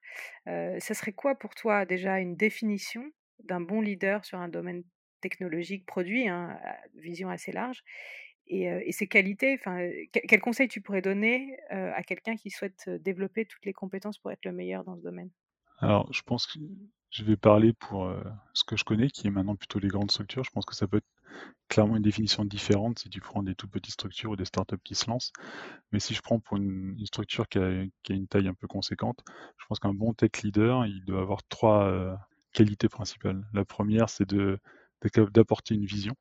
euh, 0.47 0.79
ça 0.79 0.93
serait 0.93 1.13
quoi 1.13 1.36
pour 1.36 1.53
toi 1.53 1.86
déjà 1.86 2.19
une 2.19 2.36
définition 2.36 3.03
d'un 3.43 3.62
bon 3.62 3.82
leader 3.82 4.25
sur 4.25 4.39
un 4.39 4.47
domaine 4.47 4.84
technologique 5.21 5.86
produit, 5.86 6.27
hein, 6.27 6.60
vision 6.95 7.29
assez 7.29 7.51
large, 7.51 7.84
et, 8.47 8.91
ses 8.91 9.08
qualités. 9.08 9.58
Enfin, 9.60 9.89
quel 10.12 10.39
conseil 10.39 10.67
tu 10.67 10.82
pourrais 10.82 11.01
donner 11.01 11.58
à 11.69 12.03
quelqu'un 12.03 12.36
qui 12.36 12.49
souhaite 12.49 12.89
développer 13.01 13.45
toutes 13.45 13.65
les 13.65 13.73
compétences 13.73 14.17
pour 14.17 14.32
être 14.32 14.45
le 14.45 14.51
meilleur 14.51 14.84
dans 14.84 14.97
ce 14.97 15.01
domaine? 15.01 15.29
Alors, 15.79 16.12
je 16.13 16.21
pense 16.21 16.47
que 16.47 16.60
je 17.10 17.23
vais 17.23 17.38
parler 17.38 17.73
pour 17.73 18.12
ce 18.53 18.63
que 18.63 18.75
je 18.75 18.84
connais, 18.84 19.10
qui 19.10 19.27
est 19.27 19.32
maintenant 19.32 19.56
plutôt 19.56 19.79
les 19.79 19.88
grandes 19.88 20.12
structures. 20.12 20.43
Je 20.43 20.51
pense 20.51 20.65
que 20.65 20.75
ça 20.75 20.88
peut 20.88 20.97
être 20.97 21.06
clairement 21.67 21.95
une 21.95 22.03
définition 22.03 22.45
différente 22.45 22.99
si 22.99 23.10
tu 23.10 23.21
prends 23.21 23.43
des 23.43 23.56
tout 23.56 23.67
petites 23.67 23.93
structures 23.93 24.32
ou 24.32 24.36
des 24.36 24.45
startups 24.45 24.82
qui 24.84 24.95
se 24.95 25.10
lancent. 25.10 25.32
Mais 25.91 25.99
si 25.99 26.13
je 26.13 26.21
prends 26.21 26.39
pour 26.39 26.58
une, 26.58 26.95
structure 27.06 27.47
qui 27.47 27.60
a, 27.60 27.86
une 28.10 28.27
taille 28.27 28.47
un 28.47 28.53
peu 28.53 28.67
conséquente, 28.67 29.23
je 29.58 29.65
pense 29.67 29.79
qu'un 29.79 29.93
bon 29.93 30.13
tech 30.13 30.32
leader, 30.43 30.86
il 30.86 31.03
doit 31.06 31.21
avoir 31.21 31.43
trois 31.49 32.17
qualités 32.51 32.89
principales. 32.89 33.43
La 33.53 33.65
première, 33.65 34.10
c'est 34.10 34.27
d'apporter 35.32 35.75
une 35.75 35.86
vision, 35.86 36.13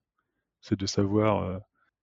c'est 0.61 0.79
de 0.79 0.87
savoir 0.87 1.61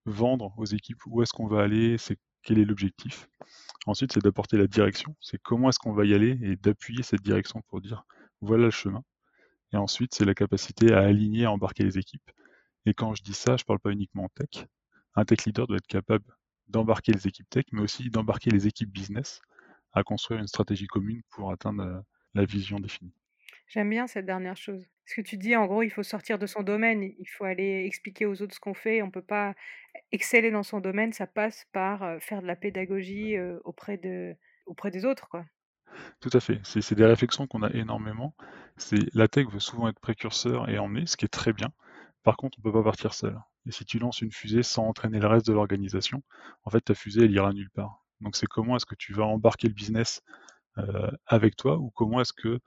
vendre 0.10 0.54
aux 0.58 0.66
équipes 0.66 1.06
où 1.06 1.22
est-ce 1.22 1.34
qu'on 1.34 1.48
va 1.48 1.62
aller, 1.62 1.98
c'est 1.98 2.18
quel 2.44 2.60
est 2.60 2.66
l'objectif. 2.66 3.30
Ensuite, 3.86 4.14
c'est 4.14 4.24
d'apporter 4.24 4.58
la 4.58 4.68
direction, 4.68 5.16
c'est 5.22 5.42
comment 5.42 5.70
est-ce 5.70 5.80
qu'on 5.80 5.94
va 5.94 6.06
y 6.06 6.14
aller 6.14 6.38
et 6.42 6.56
d'appuyer 6.56 7.04
cette 7.04 7.22
direction 7.22 7.62
pour 7.68 7.82
dire 7.82 8.06
voilà 8.42 8.66
le 8.66 8.72
chemin. 8.72 9.04
Et 9.74 9.78
ensuite, 9.78 10.14
c'est 10.16 10.26
la 10.26 10.34
capacité 10.34 10.94
à 10.94 11.00
aligner, 11.00 11.46
à 11.46 11.52
embarquer 11.52 11.84
les 11.84 11.98
équipes. 11.98 12.32
Et 12.86 12.94
quand 12.94 13.14
je 13.14 13.24
dis 13.24 13.34
ça, 13.34 13.58
je 13.58 13.64
ne 13.64 13.66
parle 13.66 13.80
pas 13.80 13.92
uniquement 13.92 14.24
en 14.24 14.30
tech. 14.30 14.66
Un 15.16 15.26
tech 15.26 15.46
leader 15.46 15.68
doit 15.68 15.78
être 15.78 15.88
capable 15.88 16.26
d'embarquer 16.68 17.12
les 17.12 17.28
équipes 17.28 17.50
tech, 17.50 17.66
mais 17.72 17.82
aussi 17.82 18.10
d'embarquer 18.10 18.50
les 18.52 18.68
équipes 18.68 18.92
business 18.92 19.42
à 19.92 20.04
construire 20.04 20.40
une 20.40 20.48
stratégie 20.48 20.88
commune 20.88 21.22
pour 21.30 21.52
atteindre 21.52 22.04
la 22.34 22.46
vision 22.46 22.80
définie. 22.80 23.14
J'aime 23.70 23.90
bien 23.90 24.08
cette 24.08 24.26
dernière 24.26 24.58
chose. 24.58 24.84
Ce 25.06 25.16
que 25.16 25.22
tu 25.22 25.38
dis, 25.38 25.56
en 25.56 25.68
gros, 25.68 25.84
il 25.84 25.92
faut 25.92 26.04
sortir 26.04 26.40
de 26.40 26.48
son 26.48 26.64
domaine, 26.64 27.04
il 27.04 27.26
faut 27.28 27.46
aller 27.46 27.84
expliquer 27.86 28.26
aux 28.26 28.42
autres 28.42 28.56
ce 28.56 28.60
qu'on 28.60 28.74
fait. 28.74 29.02
On 29.04 29.08
ne 29.08 29.12
peut 29.12 29.22
pas 29.22 29.54
exceller 30.12 30.50
dans 30.50 30.64
son 30.64 30.80
domaine, 30.80 31.14
ça 31.14 31.28
passe 31.28 31.66
par 31.72 32.20
faire 32.20 32.42
de 32.42 32.48
la 32.48 32.56
pédagogie 32.56 33.36
auprès, 33.64 33.98
de, 33.98 34.36
auprès 34.66 34.90
des 34.90 35.06
autres. 35.06 35.30
Quoi. 35.30 35.46
Tout 36.20 36.32
à 36.34 36.40
fait. 36.40 36.60
C'est 36.64 36.96
des 36.96 37.06
réflexions 37.06 37.46
qu'on 37.46 37.62
a 37.62 37.70
énormément. 37.72 38.36
C'est 38.78 39.14
La 39.14 39.28
tech 39.28 39.48
veut 39.48 39.60
souvent 39.60 39.88
être 39.88 40.00
précurseur 40.00 40.68
et 40.70 40.80
emmener, 40.80 41.06
ce 41.06 41.16
qui 41.16 41.26
est 41.26 41.30
très 41.30 41.54
bien. 41.54 41.70
Par 42.24 42.38
contre, 42.38 42.58
on 42.58 42.68
ne 42.68 42.72
peut 42.72 42.78
pas 42.80 42.84
partir 42.84 43.14
seul. 43.14 43.40
Et 43.68 43.72
si 43.72 43.86
tu 43.86 44.00
lances 44.00 44.22
une 44.22 44.32
fusée 44.32 44.64
sans 44.64 44.86
entraîner 44.88 45.20
le 45.20 45.28
reste 45.28 45.46
de 45.46 45.54
l'organisation, 45.54 46.24
en 46.64 46.72
fait, 46.72 46.82
ta 46.82 46.96
fusée, 46.96 47.26
elle 47.26 47.32
ira 47.32 47.54
nulle 47.54 47.70
part. 47.70 48.04
Donc, 48.22 48.36
c'est 48.36 48.48
comment 48.48 48.76
est-ce 48.76 48.86
que 48.86 48.96
tu 48.96 49.14
vas 49.14 49.26
embarquer 49.26 49.68
le 49.68 49.76
business 49.76 50.22
avec 51.28 51.56
toi 51.56 51.78
ou 51.78 51.90
comment 51.92 52.22
est-ce 52.22 52.32
que 52.34 52.60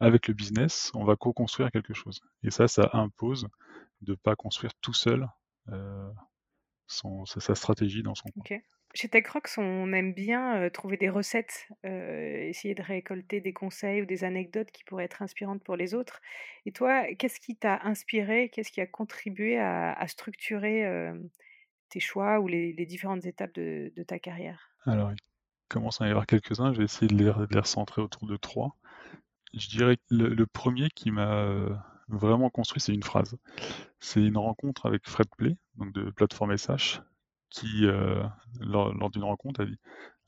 avec 0.00 0.28
le 0.28 0.34
business, 0.34 0.90
on 0.94 1.04
va 1.04 1.16
co-construire 1.16 1.70
quelque 1.70 1.94
chose. 1.94 2.20
Et 2.42 2.50
ça, 2.50 2.68
ça 2.68 2.90
impose 2.92 3.48
de 4.02 4.12
ne 4.12 4.16
pas 4.16 4.36
construire 4.36 4.72
tout 4.80 4.92
seul 4.92 5.28
euh, 5.70 6.10
sa, 6.86 7.54
stratégie 7.54 8.02
dans 8.02 8.14
son 8.14 8.28
coin. 8.30 8.58
Chez 8.94 9.08
TechRox, 9.08 9.58
on 9.58 9.92
aime 9.92 10.12
bien, 10.12 10.62
heu, 10.62 10.70
trouver 10.70 10.96
des 10.96 11.08
recettes, 11.08 11.68
heu, 11.84 12.44
essayer 12.44 12.76
de 12.76 12.82
récolter 12.82 13.40
des 13.40 13.52
conseils 13.52 14.02
ou 14.02 14.06
des 14.06 14.22
anecdotes 14.22 14.70
qui 14.70 14.84
pourraient 14.84 15.04
être 15.04 15.20
inspirantes 15.20 15.64
pour 15.64 15.74
les 15.74 15.94
autres. 15.94 16.20
Et 16.64 16.70
toi, 16.70 17.02
qu'est-ce 17.18 17.40
qui 17.40 17.56
t'a 17.56 17.80
inspiré? 17.82 18.50
Qu'est-ce 18.50 18.70
qui 18.70 18.80
a 18.80 18.86
contribué 18.86 19.58
à 19.58 19.92
à 19.92 20.06
structurer, 20.06 20.84
tes 21.88 22.00
choix 22.00 22.38
ou 22.38 22.46
les 22.46 22.72
les 22.72 22.86
différentes 22.86 23.26
étapes 23.26 23.54
de 23.54 23.92
de 23.96 24.02
ta 24.04 24.20
carrière? 24.20 24.70
Alors, 24.86 25.10
il 25.10 25.18
commence 25.68 26.00
à 26.00 26.06
y 26.06 26.10
avoir 26.10 26.26
quelques-uns, 26.26 26.72
je 26.72 26.78
vais 26.78 26.84
essayer 26.84 27.08
de 27.08 27.16
les 27.16 27.24
de 27.24 27.52
les 27.52 27.60
recentrer 27.60 28.00
autour 28.00 28.28
de 28.28 28.36
3. 28.36 28.76
Je 29.56 29.68
dirais 29.68 29.96
que 29.96 30.14
le 30.14 30.46
1 30.46 30.88
qui 30.94 31.10
m'a, 31.10 31.44
heu, 31.44 31.76
vraiment 32.08 32.50
construit, 32.50 32.80
c'est 32.80 32.92
une 32.94 33.02
phrase. 33.02 33.36
C'est 34.00 34.22
une 34.22 34.38
rencontre 34.38 34.86
avec 34.86 35.08
Fred 35.08 35.28
Play, 35.36 35.56
donc 35.76 35.92
de 35.92 36.10
Plateforme 36.10 36.56
SH, 36.56 37.00
qui, 37.50 37.84
heu, 37.86 38.22
lors 38.60 39.10
d'une 39.10 39.24
rencontre, 39.24 39.66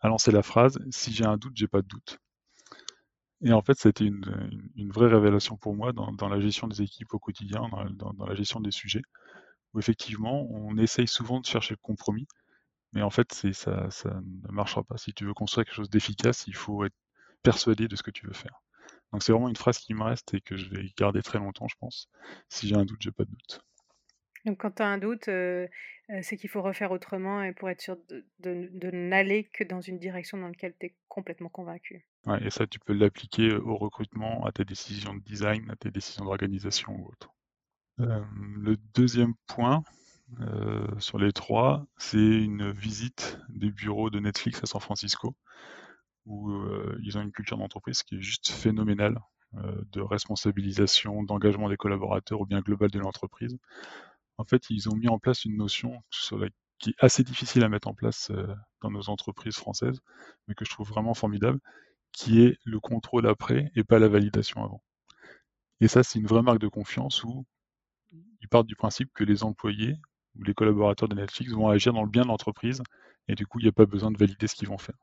a 0.01 0.09
lancé 0.09 0.31
la 0.33 0.43
phrase: 0.43 0.79
«Si 0.91 1.13
j'ai 1.13 1.25
un 1.27 1.37
doute, 1.39 1.57
j'ai 1.57 1.69
pas 1.69 1.83
de 1.83 1.89
doute». 1.89 2.19
Et 3.43 3.53
en 3.53 3.63
fait, 3.63 3.79
ça 3.79 3.89
a 3.89 3.91
été 3.91 4.05
une, 4.05 4.91
vraie 4.91 5.09
révélation 5.09 5.57
pour 5.57 5.75
moi 5.75 5.93
dans 5.93 6.29
la 6.29 6.41
gestion 6.41 6.69
des 6.69 6.83
équipes 6.83 7.13
au 7.15 7.19
quotidien, 7.19 7.63
dans 7.95 8.27
la 8.27 8.35
gestion 8.35 8.61
des 8.61 8.71
sujets, 8.71 9.03
où 9.75 9.79
effectivement, 9.81 10.47
on 10.51 10.77
essaye 10.79 11.09
souvent 11.09 11.41
de 11.41 11.47
chercher 11.47 11.75
le 11.75 11.81
compromis, 11.83 12.27
mais 12.93 13.03
en 13.03 13.11
fait, 13.11 13.33
ça 13.53 13.89
ne 14.23 14.53
marchera 14.53 14.85
pas. 14.85 14.99
Si 14.99 15.13
tu 15.15 15.25
veux 15.27 15.35
construire 15.35 15.67
quelque 15.67 15.77
chose 15.77 15.91
d'efficace, 15.91 16.47
il 16.47 16.57
faut 16.57 16.85
être 16.85 16.97
persuadé 17.43 17.89
de 17.89 17.97
ce 17.97 18.03
que 18.03 18.11
tu 18.13 18.27
veux 18.27 18.35
faire. 18.35 18.63
Donc 19.13 19.23
c'est 19.23 19.33
vraiment 19.33 19.49
une 19.49 19.57
phrase 19.57 19.79
qui 19.79 19.95
me 19.95 20.03
reste 20.03 20.35
et 20.35 20.41
que 20.41 20.57
je 20.57 20.69
vais 20.71 20.93
garder 20.99 21.23
très 21.23 21.39
longtemps, 21.39 21.69
je 21.69 21.77
pense. 21.79 22.09
Si 22.49 22.69
j'ai 22.69 22.77
un 22.77 22.85
doute, 22.85 23.01
j'ai 23.03 23.13
pas 23.13 23.25
de 23.25 23.31
doute. 23.31 23.61
Donc 24.45 24.59
quand 24.61 24.71
tu 24.73 24.83
as 24.83 24.87
un 24.87 24.99
doute, 24.99 25.29
heu 25.29 25.69
heu, 26.11 26.23
c'est 26.23 26.37
qu'il 26.37 26.51
faut 26.51 26.63
refaire 26.63 26.93
autrement 26.93 27.43
et 27.43 27.53
pour 27.53 27.69
être 27.71 27.81
sûr 27.81 27.97
de 28.09 28.25
de 28.41 28.69
de 28.73 28.91
n'aller 28.91 29.45
que 29.45 29.65
dans 29.65 29.81
une 29.81 29.99
direction 29.99 30.39
dans 30.39 30.49
laquelle 30.49 30.75
tu 30.79 30.87
es 30.87 30.97
complètement 31.09 31.49
convaincu. 31.49 32.07
Ouais 32.25 32.45
et 32.45 32.51
ça, 32.51 32.67
tu 32.67 32.79
peux 32.81 32.93
l'appliquer, 32.93 33.55
au 33.55 33.77
recrutement, 33.77 34.45
à 34.47 34.53
tes 34.53 34.65
décisions 34.65 35.15
de 35.15 35.21
design, 35.23 35.71
à 35.71 35.77
tes 35.77 35.91
décisions 35.91 36.25
d'organisation 36.25 36.93
ou 36.97 37.07
autre. 37.09 37.31
Hem, 38.01 38.57
le 38.63 38.77
2e 38.95 39.35
point, 39.49 39.85
sur 40.99 41.19
les 41.19 41.33
3, 41.33 41.87
c'est 41.99 42.19
une 42.19 42.71
visite 42.73 43.39
des 43.51 43.71
bureaux 43.71 44.11
de 44.11 44.21
Netflix 44.21 44.63
à 44.65 44.67
San 44.67 44.81
Francisco, 44.81 45.37
où, 46.27 46.51
heu, 46.51 46.99
ils 47.03 47.19
ont 47.19 47.23
une 47.23 47.33
culture 47.33 47.59
d'entreprise 47.59 48.03
qui 48.03 48.17
est 48.17 48.21
juste 48.23 48.51
phénoménale, 48.51 49.21
heu, 49.57 49.87
de 49.93 50.01
responsabilisation, 50.03 51.23
d'engagement 51.25 51.69
des 51.71 51.77
collaborateurs 51.77 52.41
ou 52.43 52.47
bien 52.47 52.61
global 52.61 52.91
de 52.91 52.99
l'entreprise. 53.01 53.59
En 54.39 54.45
fait, 54.45 54.71
ils 54.71 54.89
ont 54.89 54.97
mis 54.97 55.09
en 55.09 55.19
place 55.19 55.45
une 55.45 55.57
notion 55.59 56.03
qui 56.79 56.91
est 56.91 56.95
assez 57.01 57.23
difficile 57.25 57.65
à 57.65 57.69
mettre 57.69 57.89
en 57.89 57.95
place, 57.95 58.31
heu, 58.31 58.49
dans 58.83 58.91
nos 58.91 59.11
entreprises 59.11 59.57
françaises, 59.57 60.01
mais 60.49 60.55
que 60.55 60.65
je 60.65 60.71
trouve 60.71 60.89
vraiment 60.89 61.15
formidable, 61.15 61.61
qui 62.13 62.43
est 62.43 62.59
le 62.65 62.81
contrôle 62.81 63.29
après 63.29 63.71
et 63.77 63.85
pas 63.85 63.99
la 64.01 64.09
validation 64.09 64.65
avant. 64.65 64.83
Et 65.81 65.89
ça, 65.89 66.03
c'est 66.03 66.19
une 66.19 66.27
vraie 66.27 66.43
marque 66.43 66.59
de 66.61 66.69
confiance 66.69 67.25
où 67.25 67.47
ils 68.43 68.49
partent 68.49 68.67
du 68.67 68.77
principe 68.77 69.11
que 69.15 69.25
les 69.25 69.45
employés 69.45 69.97
ou 70.37 70.43
les 70.45 70.55
collaborateurs 70.55 71.09
de 71.09 71.17
Netflix 71.17 71.53
vont 71.53 71.69
agir 71.69 71.93
dans 71.93 72.03
le 72.05 72.11
bien 72.11 72.23
de 72.23 72.29
l'entreprise 72.29 72.83
et 73.29 73.35
du 73.37 73.47
coup, 73.47 73.61
il 73.61 73.67
y 73.67 73.69
a 73.69 73.73
pas 73.73 73.87
besoin 73.87 74.11
de 74.13 74.19
valider 74.19 74.47
ce 74.49 74.57
qu'ils 74.57 74.69
vont 74.69 74.79
faire. 74.79 74.97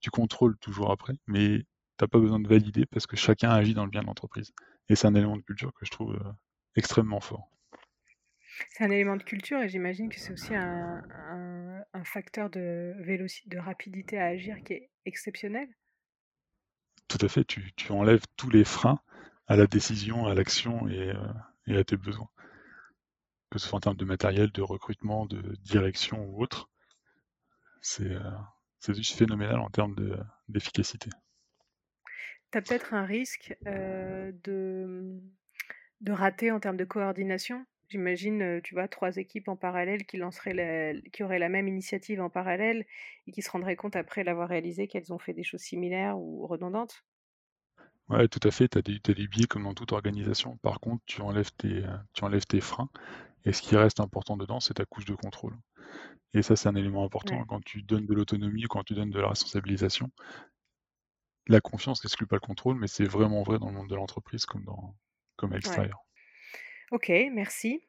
Tu 0.00 0.10
contrôles 0.10 0.58
toujours 0.58 0.90
après, 0.90 1.14
mais 1.26 1.60
tu 1.98 2.04
as 2.04 2.08
pas 2.08 2.18
besoin 2.18 2.40
de 2.40 2.48
valider 2.48 2.86
parce 2.86 3.06
que 3.06 3.16
chacun 3.16 3.50
agit 3.50 3.74
dans 3.74 3.84
le 3.84 3.90
bien 3.90 4.02
de 4.02 4.06
l'entreprise 4.06 4.52
et 4.88 4.96
c'est 4.96 5.06
un 5.06 5.14
élément 5.14 5.36
de 5.36 5.42
culture 5.42 5.72
que 5.74 5.86
je 5.86 5.90
trouve, 5.90 6.14
heu, 6.16 6.22
extrêmement 6.76 7.20
fort. 7.20 7.50
C'est 8.70 8.84
un 8.84 8.90
élément 8.90 9.16
de 9.16 9.22
culture 9.22 9.60
et 9.60 9.68
j'imagine 9.68 10.08
que 10.08 10.18
c'est 10.18 10.32
aussi 10.32 10.54
un 10.54 11.02
un 11.10 11.84
un 11.92 12.04
facteur 12.04 12.48
de 12.50 12.94
véloci 13.00 13.48
de 13.48 13.58
rapidité 13.58 14.18
à 14.18 14.26
agir 14.26 14.62
qui 14.64 14.72
est 14.74 14.90
exceptionnel? 15.04 15.68
Tout 17.08 17.18
à 17.20 17.28
fait, 17.28 17.44
tu 17.44 17.74
tu 17.76 17.92
enlèves 17.92 18.24
tous 18.38 18.48
les 18.48 18.64
freins 18.64 19.00
à 19.46 19.54
la 19.56 19.66
décision, 19.66 20.26
à 20.26 20.32
l'action 20.34 20.88
et 20.88 21.10
heu 21.10 21.28
et 21.66 21.76
à 21.76 21.84
tes 21.84 21.98
besoins. 21.98 22.30
Que 23.48 23.60
ce 23.60 23.68
soit 23.68 23.76
en 23.76 23.80
termes 23.80 23.96
de 23.96 24.04
matériel, 24.04 24.50
de 24.50 24.60
recrutement, 24.60 25.24
de 25.24 25.54
direction 25.62 26.24
ou 26.24 26.42
autre. 26.42 26.68
C'est, 27.82 28.04
heu, 28.14 28.22
c'est 28.80 28.94
juste 28.94 29.16
phénoménal 29.16 29.60
en 29.60 29.70
termes 29.70 29.94
de 29.94 30.18
d'efficacité. 30.48 31.10
Tu 32.52 32.58
as 32.58 32.62
peut-être 32.62 32.94
un 32.94 33.04
risque, 33.04 33.56
de, 33.66 35.20
de 36.00 36.12
rater 36.12 36.50
en 36.50 36.60
termes 36.60 36.76
de 36.76 36.84
coordination? 36.84 37.66
J'imagine, 37.88 38.60
tu 38.62 38.74
vois, 38.74 38.88
3 38.88 39.16
équipes 39.18 39.48
en 39.48 39.56
parallèle 39.56 40.06
qui 40.06 40.16
lanceraient 40.16 40.54
la 40.54 40.94
qui 41.12 41.22
auraient 41.24 41.40
la 41.40 41.48
même 41.50 41.68
initiative 41.68 42.20
en 42.20 42.30
parallèle 42.30 42.86
et 43.26 43.32
qui 43.32 43.42
se 43.42 43.50
rendraient 43.50 43.76
compte 43.76 43.96
après 43.96 44.24
l'avoir 44.24 44.48
réalisée 44.48 44.88
qu'elles 44.88 45.12
ont 45.12 45.18
fait 45.18 45.34
des 45.34 45.44
choses 45.44 45.62
similaires 45.62 46.18
ou 46.18 46.46
redondantes? 46.46 47.04
Ouais, 48.08 48.26
tout 48.28 48.40
à 48.46 48.50
fait, 48.50 48.68
tu 48.68 48.78
as 48.78 48.80
as 48.80 49.14
des 49.14 49.28
biais 49.28 49.46
comme 49.46 49.62
dans 49.64 49.74
toute 49.74 49.92
organisation. 49.92 50.56
Par 50.58 50.80
contre, 50.80 51.02
tu 51.06 51.20
enlèves 51.22 51.52
tes, 51.56 51.84
tu 52.12 52.24
enlèves 52.24 52.44
tes 52.46 52.60
freins 52.60 52.90
et 53.44 53.52
ce 53.52 53.62
qui 53.62 53.76
reste 53.76 54.00
important 54.00 54.36
dedans, 54.36 54.60
c'est 54.60 54.74
ta 54.74 54.84
couche 54.86 55.04
de 55.04 55.14
contrôle. 55.14 55.56
Et 56.34 56.42
ça, 56.42 56.56
c'est 56.56 56.68
un 56.68 56.76
élément 56.76 57.04
important 57.04 57.38
Ouais. 57.38 57.46
quand 57.46 57.62
tu 57.64 57.82
donnes 57.82 58.06
de 58.06 58.14
l'autonomie 58.14 58.66
ou 58.66 58.68
quand 58.68 58.84
tu 58.84 58.94
donnes 58.94 59.10
de 59.10 59.20
la 59.20 59.28
responsabilisation. 59.30 60.10
La 61.48 61.60
confiance 61.60 62.02
n'exclut 62.02 62.26
pas 62.26 62.36
le 62.36 62.40
contrôle, 62.40 62.78
mais 62.78 62.86
c'est 62.86 63.04
vraiment 63.04 63.42
vrai 63.42 63.58
dans 63.58 63.66
le 63.66 63.74
monde 63.74 63.90
de 63.90 63.94
l'entreprise 63.94 64.46
comme 64.46 64.64
dans 64.64 64.96
comme 65.36 65.52
à 65.52 65.56
Ouais. 65.64 65.80
l'extérieur. 65.80 65.98
OK, 66.92 67.10
merci. 67.32 67.82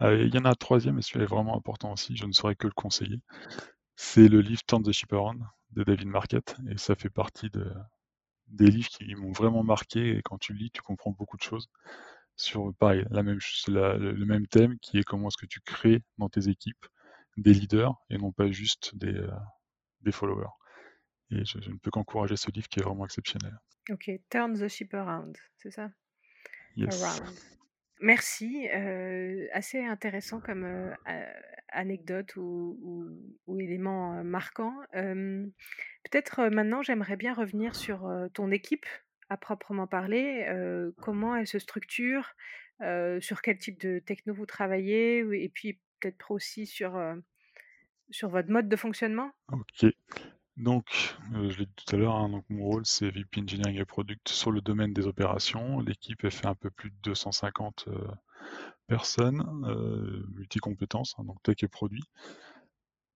Et 0.00 0.22
il 0.26 0.34
y 0.34 0.38
en 0.38 0.44
a 0.44 0.50
un 0.50 0.54
3e 0.54 0.98
et 0.98 1.02
celui-là 1.02 1.24
est 1.24 1.28
vraiment 1.28 1.56
important 1.56 1.92
aussi, 1.92 2.16
je 2.16 2.26
ne 2.26 2.32
saurais 2.32 2.54
que 2.56 2.66
le 2.68 2.72
conseiller. 2.72 3.20
C'est 3.96 4.28
le 4.28 4.40
livre 4.40 4.62
Turn 4.66 4.82
the 4.82 4.92
Ship 4.92 5.12
Around 5.12 5.44
de 5.72 5.84
David 5.84 6.08
Marquet 6.08 6.42
et 6.70 6.78
ça 6.78 6.94
fait 6.96 7.10
partie 7.10 7.50
de 7.50 7.72
des 8.48 8.70
livres 8.70 8.88
qui 8.90 9.14
m'ont 9.16 9.32
vraiment 9.32 9.64
marqué 9.64 10.16
et 10.18 10.22
quand 10.22 10.38
tu 10.38 10.54
lis, 10.54 10.70
tu 10.72 10.82
comprends 10.82 11.12
beaucoup 11.12 11.36
de 11.38 11.42
choses 11.42 11.68
sur, 12.36 12.74
pareil, 12.76 13.04
la 13.10 13.22
même 13.22 13.38
la 13.68 13.96
le 13.96 14.24
même 14.26 14.46
thème 14.46 14.78
qui 14.80 14.98
est 14.98 15.04
comment 15.04 15.28
est-ce 15.28 15.36
que 15.38 15.46
tu 15.46 15.60
crées 15.60 16.02
dans 16.18 16.28
tes 16.28 16.48
équipes 16.48 16.86
des 17.36 17.54
leaders 17.54 17.94
et 18.10 18.18
non 18.18 18.32
pas 18.32 18.50
juste 18.50 18.96
des, 18.96 19.26
des 20.02 20.12
followers. 20.12 20.50
Et 21.30 21.44
je 21.44 21.60
je 21.60 21.70
ne 21.70 21.78
peux 21.78 21.90
qu'encourager 21.90 22.36
ce 22.36 22.50
livre 22.52 22.68
qui 22.68 22.80
est 22.80 22.84
vraiment 22.84 23.04
exceptionnel. 23.06 23.58
OK, 23.90 24.10
Turn 24.30 24.54
the 24.54 24.68
Ship 24.68 24.92
Around, 24.94 25.36
c'est 25.58 25.70
ça? 25.70 25.90
Yes. 26.76 27.20
Around. 27.20 27.40
Merci, 28.00 28.68
heu, 28.74 29.48
assez 29.52 29.84
intéressant 29.84 30.40
comme, 30.40 30.64
heu, 30.64 30.94
a 31.06 31.26
anecdote 31.70 32.36
ou 32.36 32.78
ou 32.82 33.06
ou 33.46 33.60
élément, 33.60 34.24
marquant. 34.24 34.74
Peut-être, 34.92 36.48
maintenant 36.48 36.82
j'aimerais 36.82 37.16
bien 37.16 37.34
revenir 37.34 37.74
sur, 37.76 38.08
ton 38.34 38.50
équipe 38.50 38.86
à 39.28 39.36
proprement 39.36 39.86
parler, 39.86 40.46
comment 41.00 41.36
elle 41.36 41.46
se 41.46 41.58
structure? 41.58 42.34
Sur 43.20 43.42
quel 43.42 43.58
type 43.58 43.80
de 43.80 43.98
techno 43.98 44.34
vous 44.34 44.46
travaillez? 44.46 45.18
Et 45.42 45.48
puis 45.48 45.78
peut-être 46.00 46.30
aussi 46.30 46.66
sur, 46.66 47.00
sur 48.10 48.28
votre 48.28 48.50
mode 48.50 48.68
de 48.68 48.76
fonctionnement? 48.76 49.30
OK. 49.52 49.86
Donc, 50.56 51.16
je 51.32 51.58
l'ai 51.58 51.66
dit 51.66 51.74
tout 51.74 51.96
à 51.96 51.98
l'heure, 51.98 52.14
hein, 52.14 52.42
mon 52.48 52.64
rôle, 52.64 52.86
c'est 52.86 53.10
VP 53.10 53.40
Engineering 53.40 53.80
et 53.80 53.84
Product 53.84 54.28
sur 54.28 54.52
le 54.52 54.60
domaine 54.60 54.92
des 54.92 55.06
opérations. 55.06 55.80
L'équipe, 55.80 56.28
fait 56.28 56.46
un 56.46 56.54
peu 56.54 56.70
plus 56.70 56.90
de 56.90 56.96
250, 57.02 57.88
heu, 57.88 58.06
personnes, 58.86 59.42
multi-compétences, 60.34 61.16
hein, 61.18 61.24
donc 61.24 61.42
tech 61.42 61.56
et 61.62 61.68
produit. 61.68 62.04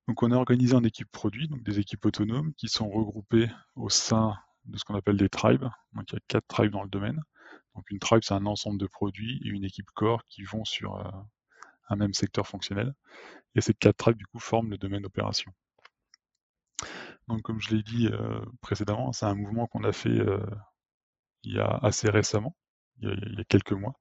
Donc 0.09 0.23
on 0.23 0.33
est 0.33 0.35
organisé 0.35 0.75
en 0.75 0.83
équipes 0.83 1.13
produits, 1.13 1.49
donc 1.49 1.63
des 1.63 1.79
équipes 1.79 2.07
autonomes 2.07 2.55
qui 2.55 2.69
sont 2.69 2.89
regroupées 2.89 3.51
au 3.77 3.91
sein 3.91 4.35
de 4.67 4.79
ce 4.79 4.85
qu'on 4.85 4.95
appelle 4.97 5.17
des 5.17 5.29
tribes. 5.29 5.67
Donc 5.95 6.11
il 6.13 6.15
y 6.15 6.19
a 6.19 6.21
4 6.29 6.47
tribes 6.49 6.73
dans 6.73 6.83
le 6.85 6.89
domaine. 6.91 7.23
Donc 7.75 7.91
une 7.91 7.99
tribe, 8.01 8.23
c'est 8.23 8.35
un 8.35 8.47
ensemble 8.47 8.79
de 8.79 8.87
produits 8.87 9.41
et 9.45 9.49
une 9.49 9.65
équipe 9.65 9.91
core 9.95 10.25
qui 10.29 10.43
vont 10.45 10.65
sur, 10.65 10.97
heu, 10.99 11.05
un 11.91 11.97
même 11.97 12.15
secteur 12.15 12.47
fonctionnel. 12.49 12.95
Et 13.57 13.61
ces 13.63 13.75
4 13.75 13.97
tribes, 13.99 14.19
du 14.19 14.27
coup, 14.27 14.41
forment 14.41 14.71
le 14.71 14.79
domaine 14.79 15.07
opération. 15.07 15.53
Donc 17.29 17.43
comme 17.43 17.61
je 17.61 17.75
l'ai 17.75 17.83
dit, 17.83 18.09
heu, 18.09 18.41
précédemment, 18.61 19.13
c'est 19.13 19.27
un 19.27 19.35
mouvement 19.35 19.67
qu'on 19.67 19.85
a 19.85 19.93
fait, 19.93 20.09
heu, 20.21 20.41
il 21.43 21.55
y 21.55 21.59
a 21.59 21.67
assez 21.83 22.09
récemment, 22.11 22.55
il 23.01 23.35
y 23.37 23.41
a 23.41 23.45
quelques 23.45 23.73
mois, 23.73 23.95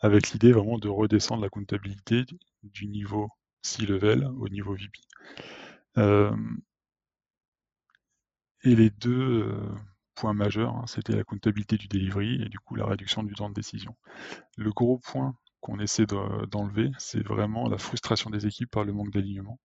avec 0.00 0.30
l'idée 0.32 0.52
vraiment 0.52 0.78
de 0.78 0.88
redescendre 0.88 1.42
la 1.42 1.48
comptabilité 1.50 2.24
du 2.62 2.86
niveau 2.88 3.30
C-level 3.62 4.26
au 4.38 4.48
niveau 4.48 4.74
VP. 4.74 5.00
Et 8.64 8.74
les 8.74 8.90
2, 8.90 9.56
heu, 10.14 10.20
points 10.20 10.34
majeurs, 10.34 10.74
hein, 10.76 10.84
c'était 10.86 11.16
la 11.16 11.24
comptabilité 11.24 11.76
du 11.76 11.88
delivery 11.88 12.42
et 12.42 12.48
du 12.48 12.58
coup 12.58 12.74
la 12.76 12.86
réduction 12.86 13.22
du 13.22 13.34
temps 13.34 13.48
de 13.48 13.54
décision. 13.54 13.96
Le 14.56 14.70
gros 14.72 14.98
point 14.98 15.36
qu'on 15.60 15.80
essaie 15.80 16.06
de 16.06 16.46
d'enlever, 16.46 16.90
c'est 16.98 17.22
vraiment 17.26 17.68
la 17.68 17.78
frustration 17.78 18.30
des 18.30 18.46
équipes 18.46 18.70
par 18.70 18.84
le 18.84 18.92
manque 18.92 19.12
d'alignement 19.12 19.60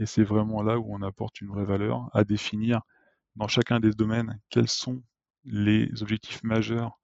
et 0.00 0.06
c'est 0.06 0.24
vraiment 0.24 0.62
là 0.62 0.78
où 0.78 0.86
on 0.94 1.02
apporte 1.02 1.40
une 1.40 1.48
vraie 1.48 1.64
valeur 1.66 2.10
à 2.14 2.24
définir 2.24 2.82
dans 3.36 3.48
chacun 3.48 3.80
des 3.80 3.92
domaines 3.92 4.40
quels 4.50 4.68
sont 4.68 5.02
les 5.44 5.90
objectifs 6.02 6.42
majeurs 6.44 7.00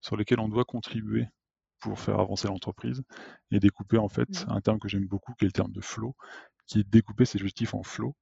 sur 0.00 0.16
lesquels 0.16 0.40
on 0.40 0.48
doit 0.48 0.64
contribuer 0.64 1.26
pour 1.80 1.98
faire 2.00 2.20
avancer 2.20 2.48
l'entreprise 2.48 3.02
et 3.50 3.60
découper 3.60 3.98
en 3.98 4.08
fait 4.08 4.28
Mmh 4.28 4.48
un 4.48 4.60
terme 4.60 4.78
que 4.80 4.88
j'aime 4.88 5.06
beaucoup 5.06 5.34
qui 5.34 5.46
est 5.46 5.48
le 5.48 5.52
terme 5.52 5.72
de 5.72 5.82
flow, 5.82 6.16
qui 6.66 6.80
est 6.80 6.84
de 6.84 6.90
découper 6.90 7.24
ces 7.26 7.38
objectifs 7.40 7.74
en 7.74 7.82
flow 7.84 8.16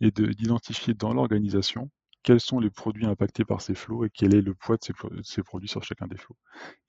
et 0.00 0.10
d'identifier 0.10 0.94
dans 0.94 1.14
l'organisation 1.14 1.90
quels 2.22 2.40
sont 2.40 2.60
les 2.60 2.70
produits 2.70 3.06
impactés 3.06 3.44
par 3.44 3.60
ces 3.60 3.74
flots 3.74 4.04
et 4.04 4.10
quel 4.10 4.34
est 4.34 4.42
le 4.42 4.54
poids 4.54 4.76
de 4.76 5.22
ces, 5.22 5.42
produits 5.42 5.68
sur 5.68 5.82
chacun 5.82 6.06
des 6.06 6.16
flots. 6.16 6.36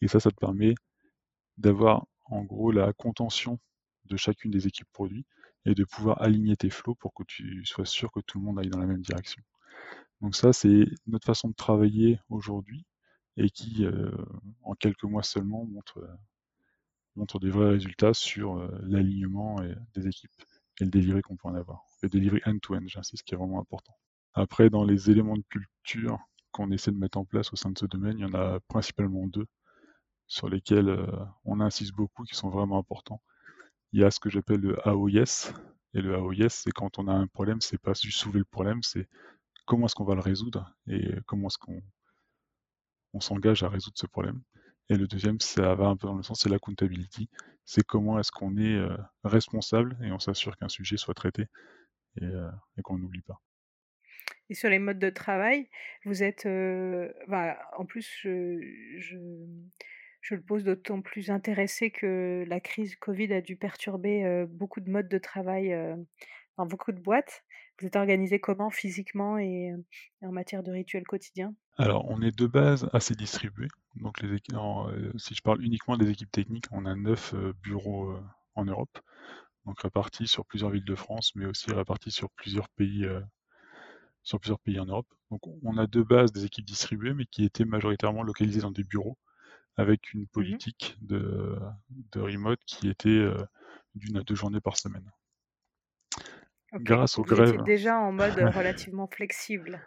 Et 0.01 0.07
ça, 0.07 0.19
ça 0.19 0.31
te 0.31 0.35
permet 0.35 0.75
d'avoir 1.57 2.05
en 2.25 2.43
gros 2.43 2.71
la 2.71 2.93
contention 2.93 3.59
de 4.05 4.17
chacune 4.17 4.51
des 4.51 4.67
équipes 4.67 4.91
produits 4.91 5.25
et 5.65 5.75
de 5.75 5.83
pouvoir 5.83 6.21
aligner 6.21 6.55
tes 6.55 6.69
flots 6.69 6.95
pour 6.95 7.13
que 7.13 7.23
tu 7.23 7.63
sois 7.65 7.85
sûr 7.85 8.11
que 8.11 8.19
tout 8.19 8.39
le 8.39 8.45
monde 8.45 8.59
aille 8.59 8.69
dans 8.69 8.79
la 8.79 8.87
même 8.87 9.01
direction. 9.01 9.41
Donc 10.21 10.35
ça, 10.35 10.53
c'est 10.53 10.85
notre 11.07 11.25
façon 11.25 11.49
de 11.49 11.53
travailler 11.53 12.19
aujourd'hui 12.29 12.85
et 13.37 13.49
qui, 13.49 13.85
euh, 13.85 14.11
en 14.63 14.75
quelques 14.75 15.03
mois 15.03 15.23
seulement, 15.23 15.65
montre, 15.65 15.99
euh, 15.99 17.39
des 17.39 17.49
vrais 17.49 17.69
résultats 17.69 18.13
sur 18.13 18.57
euh, 18.57 18.69
l'alignement 18.83 19.57
des 19.93 20.07
équipes 20.07 20.31
et 20.79 20.85
le 20.85 20.91
delivery 20.91 21.21
qu'on 21.21 21.37
peut 21.37 21.47
en 21.47 21.55
avoir. 21.55 21.83
Le 22.01 22.09
delivery 22.09 22.41
end-to-end, 22.45 22.83
j'insiste, 22.85 23.23
qui 23.23 23.33
est 23.33 23.37
vraiment 23.37 23.59
important. 23.59 23.95
Après, 24.33 24.69
dans 24.69 24.83
les 24.83 25.09
éléments 25.09 25.37
de 25.37 25.43
culture 25.49 26.19
qu'on 26.51 26.71
essaie 26.71 26.91
de 26.91 26.97
mettre 26.97 27.17
en 27.17 27.25
place 27.25 27.51
au 27.53 27.55
sein 27.55 27.71
de 27.71 27.77
ce 27.77 27.85
domaine, 27.85 28.17
il 28.19 28.21
y 28.21 28.25
en 28.25 28.33
a 28.33 28.59
principalement 28.67 29.27
deux 29.27 29.47
sur 30.27 30.49
lesquels 30.49 30.97
on 31.43 31.59
insiste 31.59 31.93
beaucoup, 31.93 32.23
qui 32.23 32.35
sont 32.35 32.49
vraiment 32.49 32.79
importants. 32.79 33.21
Il 33.91 33.99
y 33.99 34.03
a 34.03 34.11
ce 34.11 34.19
que 34.19 34.29
j'appelle 34.29 34.61
le 34.61 34.87
AOYES. 34.87 35.53
Et 35.93 36.01
le 36.01 36.15
AOYES, 36.15 36.49
c'est 36.49 36.71
quand 36.71 36.99
on 36.99 37.07
a 37.07 37.13
un 37.13 37.27
problème, 37.27 37.59
c'est 37.59 37.77
pas 37.77 37.93
juste 37.93 38.19
soulever 38.19 38.39
le 38.39 38.45
problème, 38.45 38.81
c'est 38.81 39.09
comment 39.65 39.85
est-ce 39.85 39.95
qu'on 39.95 40.05
va 40.05 40.15
le 40.15 40.21
résoudre 40.21 40.73
et 40.87 41.15
comment 41.25 41.47
est-ce 41.47 41.57
qu'on 41.57 41.81
on, 43.13 43.19
s'engage 43.19 43.63
à 43.63 43.69
résoudre 43.69 43.97
ce 43.97 44.07
problème. 44.07 44.41
Et 44.89 44.95
le 44.95 45.07
deuxième, 45.07 45.39
ça 45.41 45.75
va 45.75 45.87
un 45.87 45.97
peu 45.97 46.07
dans 46.07 46.15
le 46.15 46.23
sens, 46.23 46.39
c'est 46.41 46.49
l'accountability. 46.49 47.29
C'est 47.65 47.83
comment 47.83 48.17
est-ce 48.19 48.31
qu'on 48.31 48.55
est, 48.57 48.81
responsable 49.25 49.97
et 50.01 50.11
on 50.11 50.19
s'assure 50.19 50.55
qu'un 50.57 50.69
sujet 50.69 50.97
soit 50.97 51.13
traité 51.13 51.47
et, 52.21 52.29
qu'on 52.83 52.97
n'oublie 52.97 53.21
pas. 53.21 53.41
Et 54.51 54.53
sur 54.53 54.69
les 54.69 54.79
modes 54.79 54.99
de 54.99 55.09
travail, 55.09 55.69
vous 56.03 56.23
êtes, 56.23 56.45
bah, 57.29 57.57
en 57.77 57.85
plus, 57.85 58.19
je, 58.21 58.59
le 60.29 60.41
pose 60.41 60.65
d'autant 60.65 61.01
plus 61.01 61.31
intéressé 61.31 61.89
que 61.89 62.43
la 62.45 62.59
crise 62.59 62.97
Covid 62.97 63.31
a 63.31 63.39
dû 63.39 63.55
perturber 63.55 64.45
beaucoup 64.49 64.81
de 64.81 64.91
modes 64.91 65.07
de 65.07 65.17
travail 65.19 65.73
dans 66.57 66.65
beaucoup 66.65 66.91
de 66.91 66.99
boîtes. 66.99 67.45
Vous 67.79 67.87
êtes 67.87 67.95
organisé 67.95 68.41
comment 68.41 68.69
physiquement 68.69 69.37
et, 69.37 69.71
en 70.21 70.33
matière 70.33 70.63
de 70.63 70.71
rituels 70.73 71.07
quotidiens? 71.07 71.55
Alors, 71.77 72.05
on 72.09 72.21
est 72.21 72.37
de 72.37 72.45
base 72.45 72.89
assez 72.91 73.15
distribué. 73.15 73.69
Donc, 73.95 74.17
si 75.15 75.33
je 75.33 75.41
parle 75.41 75.63
uniquement 75.63 75.95
des 75.95 76.09
équipes 76.09 76.31
techniques, 76.31 76.65
on 76.71 76.85
a 76.85 76.93
neuf 76.93 77.33
bureaux 77.63 78.17
en 78.55 78.65
Europe, 78.65 78.99
donc 79.65 79.79
répartis 79.79 80.27
sur 80.27 80.45
plusieurs 80.45 80.71
villes 80.71 80.83
de 80.83 80.95
France, 80.95 81.31
mais 81.35 81.45
aussi 81.45 81.71
répartis 81.71 82.11
sur 82.11 82.29
plusieurs 82.31 82.67
pays, 82.67 83.07
sur 84.23 84.39
plusieurs 84.39 84.59
pays 84.59 84.79
en 84.79 84.85
Europe. 84.85 85.07
Donc, 85.29 85.41
on 85.63 85.77
a 85.77 85.87
de 85.87 86.01
base 86.01 86.31
des 86.31 86.45
équipes 86.45 86.65
distribuées, 86.65 87.13
mais 87.13 87.25
qui 87.25 87.43
étaient 87.45 87.65
majoritairement 87.65 88.23
localisées 88.23 88.61
dans 88.61 88.71
des 88.71 88.83
bureaux 88.83 89.17
avec 89.77 90.13
une 90.13 90.23
mmh 90.23 90.27
politique 90.27 90.97
de, 91.01 91.57
de 92.11 92.19
remote 92.19 92.59
qui 92.65 92.89
était 92.89 93.09
euh, 93.09 93.37
d'une 93.95 94.17
à 94.17 94.23
deux 94.23 94.35
journées 94.35 94.61
par 94.61 94.77
semaine. 94.77 95.09
Grâce 96.73 97.17
aux 97.17 97.23
Vous 97.23 97.35
grèves. 97.35 97.63
déjà 97.63 97.97
en 97.97 98.11
mode 98.11 98.37
relativement 98.55 99.07
flexible. 99.07 99.85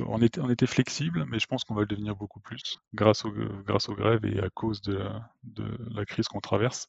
On 0.00 0.20
était, 0.20 0.40
on 0.40 0.50
était 0.50 0.66
flexible, 0.66 1.24
mais 1.28 1.38
je 1.38 1.46
pense 1.46 1.64
qu'on 1.64 1.74
va 1.74 1.82
le 1.82 1.86
devenir 1.86 2.16
beaucoup 2.16 2.40
plus 2.40 2.80
grâce, 2.92 3.24
aux, 3.24 3.32
grâce 3.64 3.88
aux 3.88 3.94
grèves 3.94 4.24
et 4.24 4.40
à 4.40 4.50
cause 4.50 4.80
de, 4.82 5.08
de 5.44 5.78
la 5.94 6.04
crise 6.04 6.26
qu'on 6.26 6.40
traverse. 6.40 6.88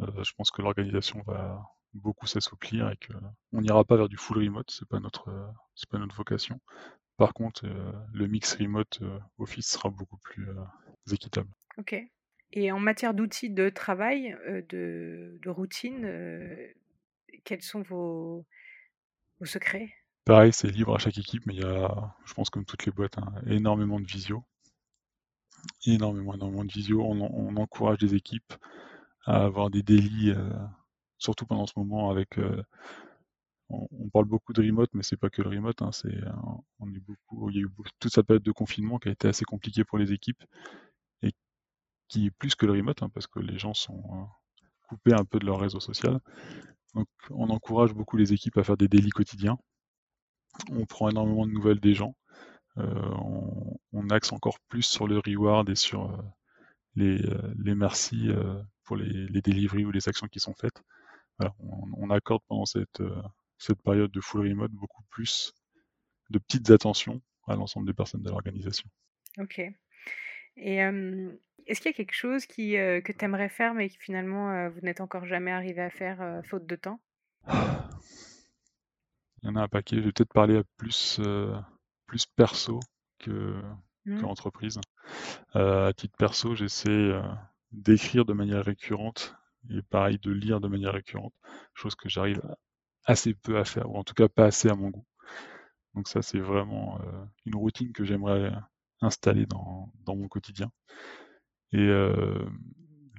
Euh, 0.00 0.22
je 0.22 0.32
pense 0.34 0.50
que 0.50 0.62
l'organisation 0.62 1.22
va 1.26 1.60
beaucoup 1.94 2.26
s'assouplir 2.26 2.90
et 2.90 2.96
qu'on 2.96 3.60
n'ira 3.60 3.84
pas 3.84 3.96
vers 3.96 4.08
du 4.08 4.16
full 4.16 4.38
remote, 4.38 4.70
c'est 4.70 4.88
pas 4.88 5.00
notre, 5.00 5.52
c'est 5.74 5.88
pas 5.88 5.98
notre 5.98 6.14
vocation. 6.14 6.60
Par 7.16 7.34
contre, 7.34 7.66
euh, 7.66 7.92
le 8.14 8.26
mix 8.26 8.54
remote 8.54 9.00
Office 9.38 9.66
sera 9.66 9.90
beaucoup 9.90 10.16
plus 10.18 10.48
équitable. 11.12 11.50
Ok. 11.78 11.94
Et 12.52 12.72
en 12.72 12.80
matière 12.80 13.14
d'outils 13.14 13.50
de 13.50 13.68
travail, 13.68 14.36
de, 14.68 15.38
routine, 15.46 16.04
quels 17.44 17.62
sont 17.62 17.82
vos, 17.82 18.44
secrets? 19.44 19.92
Pareil, 20.24 20.52
c'est 20.52 20.68
libre 20.68 20.94
à 20.94 20.98
chaque 20.98 21.18
équipe, 21.18 21.46
mais 21.46 21.54
il 21.54 21.60
y 21.60 21.64
a, 21.64 22.14
je 22.24 22.34
pense 22.34 22.50
comme 22.50 22.64
toutes 22.64 22.86
les 22.86 22.92
boîtes, 22.92 23.18
hein, 23.18 23.32
énormément 23.46 24.00
de 24.00 24.06
visio. 24.06 24.44
Énormément, 25.86 26.34
énormément 26.34 26.64
de 26.64 26.72
visio. 26.72 27.02
On, 27.02 27.56
encourage 27.56 27.98
les 28.00 28.14
équipes 28.14 28.54
à 29.24 29.44
avoir 29.44 29.70
des 29.70 29.82
délits, 29.82 30.32
surtout 31.20 31.46
pendant 31.46 31.66
ce 31.66 31.74
moment 31.76 32.10
avec 32.10 32.38
on, 33.68 34.10
parle 34.12 34.24
beaucoup 34.24 34.52
de 34.52 34.62
remote, 34.62 34.90
mais 34.94 35.04
c'est 35.04 35.16
pas 35.16 35.30
que 35.30 35.42
le 35.42 35.48
remote. 35.48 35.80
Hein, 35.80 35.92
c'est, 35.92 36.18
on 36.80 36.92
est 36.92 36.98
beaucoup, 36.98 37.50
il 37.50 37.56
y 37.56 37.58
a 37.60 37.62
eu 37.62 37.68
toute 38.00 38.12
cette 38.12 38.26
période 38.26 38.42
de 38.42 38.50
confinement 38.50 38.98
qui 38.98 39.08
a 39.08 39.12
été 39.12 39.28
assez 39.28 39.44
compliquée 39.44 39.84
pour 39.84 39.98
les 39.98 40.12
équipes 40.12 40.42
qui 42.10 42.26
est 42.26 42.30
plus 42.30 42.54
que 42.54 42.66
le 42.66 42.72
remote, 42.72 43.02
hein, 43.02 43.08
parce 43.14 43.26
que 43.26 43.38
les 43.38 43.58
gens 43.58 43.72
sont 43.72 44.02
euh, 44.12 44.66
coupés 44.88 45.14
un 45.14 45.24
peu 45.24 45.38
de 45.38 45.46
leur 45.46 45.60
réseau 45.60 45.80
social. 45.80 46.20
Donc 46.94 47.06
on 47.30 47.48
encourage 47.48 47.94
beaucoup 47.94 48.16
les 48.16 48.32
équipes 48.34 48.58
à 48.58 48.64
faire 48.64 48.76
des 48.76 48.88
délits 48.88 49.10
quotidiens. 49.10 49.56
On 50.70 50.84
prend 50.84 51.08
énormément 51.08 51.46
de 51.46 51.52
nouvelles 51.52 51.80
des 51.80 51.94
gens. 51.94 52.16
Euh, 52.78 53.10
on, 53.92 54.08
axe 54.10 54.32
encore 54.32 54.58
plus 54.68 54.82
sur 54.82 55.06
le 55.06 55.18
reward 55.18 55.68
et 55.70 55.76
sur 55.76 56.10
euh, 56.10 56.22
les, 56.96 57.22
les, 57.58 57.76
merci 57.76 58.28
pour 58.82 58.96
les, 58.96 59.28
les 59.28 59.40
deliveries 59.40 59.84
ou 59.84 59.92
les 59.92 60.08
actions 60.08 60.26
qui 60.26 60.40
sont 60.40 60.54
faites. 60.54 60.82
On, 61.60 62.10
accorde 62.10 62.42
pendant 62.48 62.66
cette, 62.66 63.02
cette 63.58 63.80
période 63.82 64.10
de 64.10 64.20
full 64.20 64.48
remote 64.48 64.72
beaucoup 64.72 65.02
plus 65.10 65.54
de 66.30 66.38
petites 66.38 66.70
attentions 66.70 67.20
à 67.46 67.56
l'ensemble 67.56 67.86
des 67.86 67.92
personnes 67.92 68.22
de 68.22 68.30
l'organisation. 68.30 68.88
Ok. 69.38 69.60
Et 70.56 70.76
est-ce 71.66 71.80
qu'il 71.80 71.90
y 71.90 71.94
a 71.94 71.96
quelque 71.96 72.14
chose 72.14 72.46
qui, 72.46 72.72
que 72.72 73.12
tu 73.12 73.24
aimerais 73.24 73.48
faire, 73.48 73.74
mais 73.74 73.88
que 73.88 73.96
finalement 73.98 74.68
vous 74.70 74.80
n'êtes 74.80 75.00
encore 75.00 75.26
jamais 75.26 75.50
arrivé 75.50 75.80
à 75.80 75.90
faire 75.90 76.42
faute 76.44 76.66
de 76.66 76.76
temps? 76.76 77.00
Il 79.42 79.46
y 79.46 79.48
en 79.48 79.56
a 79.56 79.62
un 79.62 79.68
paquet. 79.68 79.96
Je 79.96 80.02
vais 80.02 80.12
peut-être 80.12 80.32
parler 80.32 80.60
plus, 80.76 81.20
plus 82.06 82.26
perso 82.26 82.80
que, 83.18 83.62
mmh. 84.04 84.24
entreprise. 84.24 84.80
à 85.54 85.92
titre 85.96 86.16
perso, 86.16 86.54
j'essaie 86.54 87.12
d'écrire 87.72 88.24
de 88.24 88.32
manière 88.32 88.64
récurrente 88.64 89.34
et 89.68 89.82
pareil 89.82 90.18
de 90.18 90.30
lire 90.30 90.60
de 90.60 90.68
manière 90.68 90.92
récurrente, 90.92 91.34
chose 91.74 91.94
que 91.94 92.08
j'arrive 92.08 92.42
assez 93.04 93.34
peu 93.34 93.58
à 93.58 93.64
faire, 93.64 93.90
ou 93.90 93.96
en 93.96 94.04
tout 94.04 94.14
cas 94.14 94.28
pas 94.28 94.46
assez 94.46 94.68
à 94.68 94.74
mon 94.74 94.90
goût. 94.90 95.06
Donc 95.94 96.08
ça, 96.08 96.22
c'est 96.22 96.38
vraiment 96.38 97.00
une 97.46 97.56
routine 97.56 97.92
que 97.92 98.04
j'aimerais 98.04 98.52
installé 99.00 99.46
dans, 99.46 99.92
dans 100.04 100.16
mon 100.16 100.28
quotidien. 100.28 100.70
Et 101.72 101.78
euh, 101.78 102.44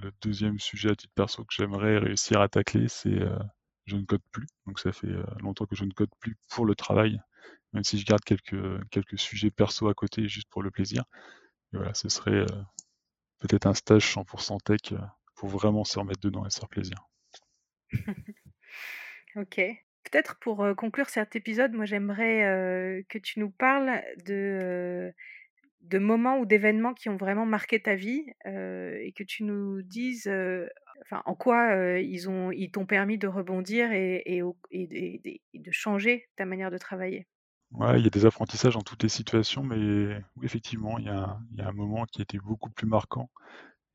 le 0.02 0.12
deuxième 0.22 0.60
sujet 0.60 0.92
à 0.92 0.96
titre 0.96 1.14
perso 1.16 1.44
que 1.44 1.54
j'aimerais 1.54 1.98
réussir 1.98 2.42
à 2.42 2.50
tacler, 2.50 2.88
c'est 2.88 3.22
euh, 3.22 3.38
je 3.86 3.96
ne 3.96 4.06
code 4.06 4.22
plus. 4.32 4.48
Donc 4.68 4.80
ça 4.80 4.92
fait 4.92 5.08
euh, 5.08 5.24
longtemps 5.40 5.66
que 5.66 5.76
je 5.76 5.86
ne 5.86 5.92
code 5.92 6.10
plus 6.20 6.36
pour 6.50 6.66
le 6.66 6.76
travail, 6.76 7.22
même 7.74 7.84
si 7.84 7.98
je 7.98 8.06
garde 8.06 8.24
quelques, 8.24 8.90
quelques 8.90 9.18
sujets 9.18 9.52
perso 9.52 9.88
à 9.88 9.94
côté 9.94 10.28
juste 10.28 10.50
pour 10.50 10.64
le 10.64 10.72
plaisir. 10.72 11.04
Et 11.74 11.78
voilà, 11.78 11.94
ce 11.94 12.10
serait 12.10 12.46
peut-être 13.40 13.66
un 13.66 13.74
stage 13.74 14.06
100% 14.14 14.58
tech 14.64 15.00
pour 15.42 15.50
vraiment 15.50 15.84
se 15.84 15.98
remettre 15.98 16.20
dedans 16.20 16.46
et 16.46 16.52
se 16.52 16.60
faire 16.60 16.70
plaisir. 16.70 17.10
ok. 19.36 19.56
Peut-être 20.04 20.38
pour 20.40 20.64
conclure 20.78 21.10
cet 21.10 21.36
épisode, 21.36 21.74
moi 21.74 21.86
j'aimerais 21.86 23.04
que 23.10 23.18
tu 23.18 23.40
nous 23.40 23.50
parles 23.50 24.04
de 24.24 25.12
de 25.82 25.98
moments 25.98 26.38
ou 26.38 26.46
d'événements 26.46 26.94
qui 26.94 27.10
ont 27.10 27.18
vraiment 27.18 27.48
marqué 27.48 27.82
ta 27.82 27.96
vie 27.96 28.24
et 28.46 29.14
que 29.18 29.24
tu 29.24 29.44
nous 29.44 29.82
dises 29.82 30.32
enfin, 31.02 31.24
en 31.26 31.34
quoi 31.34 31.98
ils 32.00 32.30
ont 32.30 32.52
ils 32.52 32.70
t'ont 32.70 32.86
permis 32.86 33.18
de 33.18 33.28
rebondir 33.28 33.92
et, 33.92 34.22
et, 34.28 34.44
de 35.56 35.72
changer 35.72 36.30
ta 36.36 36.46
manière 36.46 36.70
de 36.70 36.78
travailler. 36.78 37.26
Ouais, 37.72 38.00
il 38.00 38.04
y 38.04 38.08
a 38.08 38.12
des 38.12 38.28
apprentissages 38.28 38.76
dans 38.76 38.82
toutes 38.82 39.02
les 39.02 39.10
situations, 39.10 39.64
mais 39.64 40.22
oui, 40.36 40.46
effectivement, 40.46 41.00
il 41.00 41.06
y, 41.06 41.10
a, 41.10 41.40
il 41.54 41.60
y 41.60 41.62
a 41.62 41.70
un 41.70 41.74
moment 41.74 42.06
qui 42.06 42.22
était 42.22 42.38
beaucoup 42.38 42.70
plus 42.70 42.86
marquant 42.86 43.30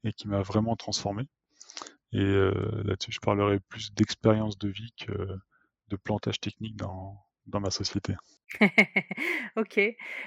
et 0.06 0.12
qui 0.12 0.28
m'a 0.28 0.42
vraiment 0.42 0.76
transformé. 0.76 1.24
Et 2.12 2.24
là-dessus, 2.84 3.12
je 3.12 3.20
parlerai 3.20 3.58
plus 3.68 3.92
d'expérience 3.92 4.56
de 4.58 4.68
vie 4.68 4.94
que 4.96 5.12
de 5.88 5.96
plantage 5.96 6.40
technique 6.40 6.76
dans, 6.76 7.18
dans 7.46 7.60
ma 7.60 7.70
société. 7.70 8.14
OK. 9.56 9.80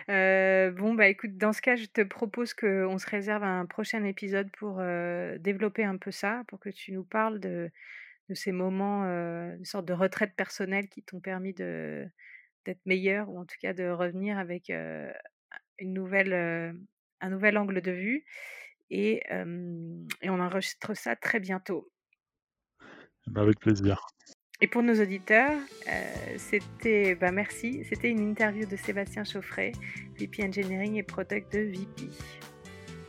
bon, 0.07 0.93
bah, 0.93 1.07
écoute, 1.07 1.37
dans 1.37 1.53
ce 1.53 1.61
cas, 1.61 1.75
je 1.77 1.85
te 1.85 2.01
propose 2.01 2.53
qu'on 2.53 2.97
se 2.97 3.09
réserve 3.09 3.43
un 3.43 3.65
prochain 3.65 4.03
épisode 4.03 4.51
pour, 4.51 4.81
développer 5.39 5.85
un 5.85 5.97
peu 5.97 6.11
ça, 6.11 6.43
pour 6.47 6.59
que 6.59 6.69
tu 6.69 6.91
nous 6.91 7.05
parles 7.05 7.39
de 7.39 7.71
de 8.29 8.35
ces 8.35 8.51
moments, 8.51 9.03
une 9.05 9.65
sorte 9.65 9.85
de 9.85 9.93
retraite 9.93 10.35
personnelle 10.35 10.87
qui 10.87 11.01
t'ont 11.01 11.19
permis 11.19 11.53
d'être 11.53 12.85
meilleur 12.85 13.27
ou 13.29 13.39
en 13.39 13.45
tout 13.45 13.55
cas 13.59 13.73
de 13.73 13.89
revenir 13.89 14.37
avec, 14.37 14.69
une 14.69 15.93
nouvelle, 15.93 16.77
un 17.21 17.29
nouvel 17.29 17.57
angle 17.57 17.81
de 17.81 17.91
vue 17.91 18.25
et 18.89 19.21
et 20.21 20.29
on 20.29 20.39
enregistre 20.39 20.95
ça 20.95 21.15
très 21.15 21.39
bientôt. 21.39 21.89
Ben, 23.27 23.41
avec 23.41 23.59
plaisir. 23.59 24.05
Et 24.61 24.67
pour 24.67 24.83
nos 24.83 25.01
auditeurs, 25.01 25.57
euh, 25.87 26.35
c'était, 26.37 27.15
bah 27.15 27.31
merci, 27.31 27.85
c'était 27.87 28.09
une 28.09 28.19
interview 28.19 28.65
de 28.65 28.75
Sébastien 28.75 29.23
Chauffret, 29.23 29.71
VP 30.19 30.43
Engineering 30.43 30.95
et 30.95 31.03
Product 31.03 31.53
de 31.53 31.59
VP. 31.59 32.09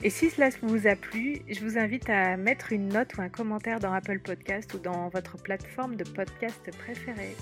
Et 0.02 0.10
si 0.10 0.30
cela 0.30 0.48
vous 0.62 0.86
a 0.86 0.94
plu, 0.94 1.42
je 1.48 1.60
vous 1.60 1.76
invite 1.76 2.08
à 2.08 2.36
mettre 2.36 2.72
une 2.72 2.88
note 2.88 3.16
ou 3.16 3.22
un 3.22 3.28
commentaire 3.28 3.80
dans 3.80 3.92
Apple 3.92 4.20
Podcast 4.20 4.72
ou 4.74 4.78
dans 4.78 5.08
votre 5.08 5.36
plateforme 5.42 5.96
de 5.96 6.04
podcast 6.04 6.70
préférée. 6.78 7.36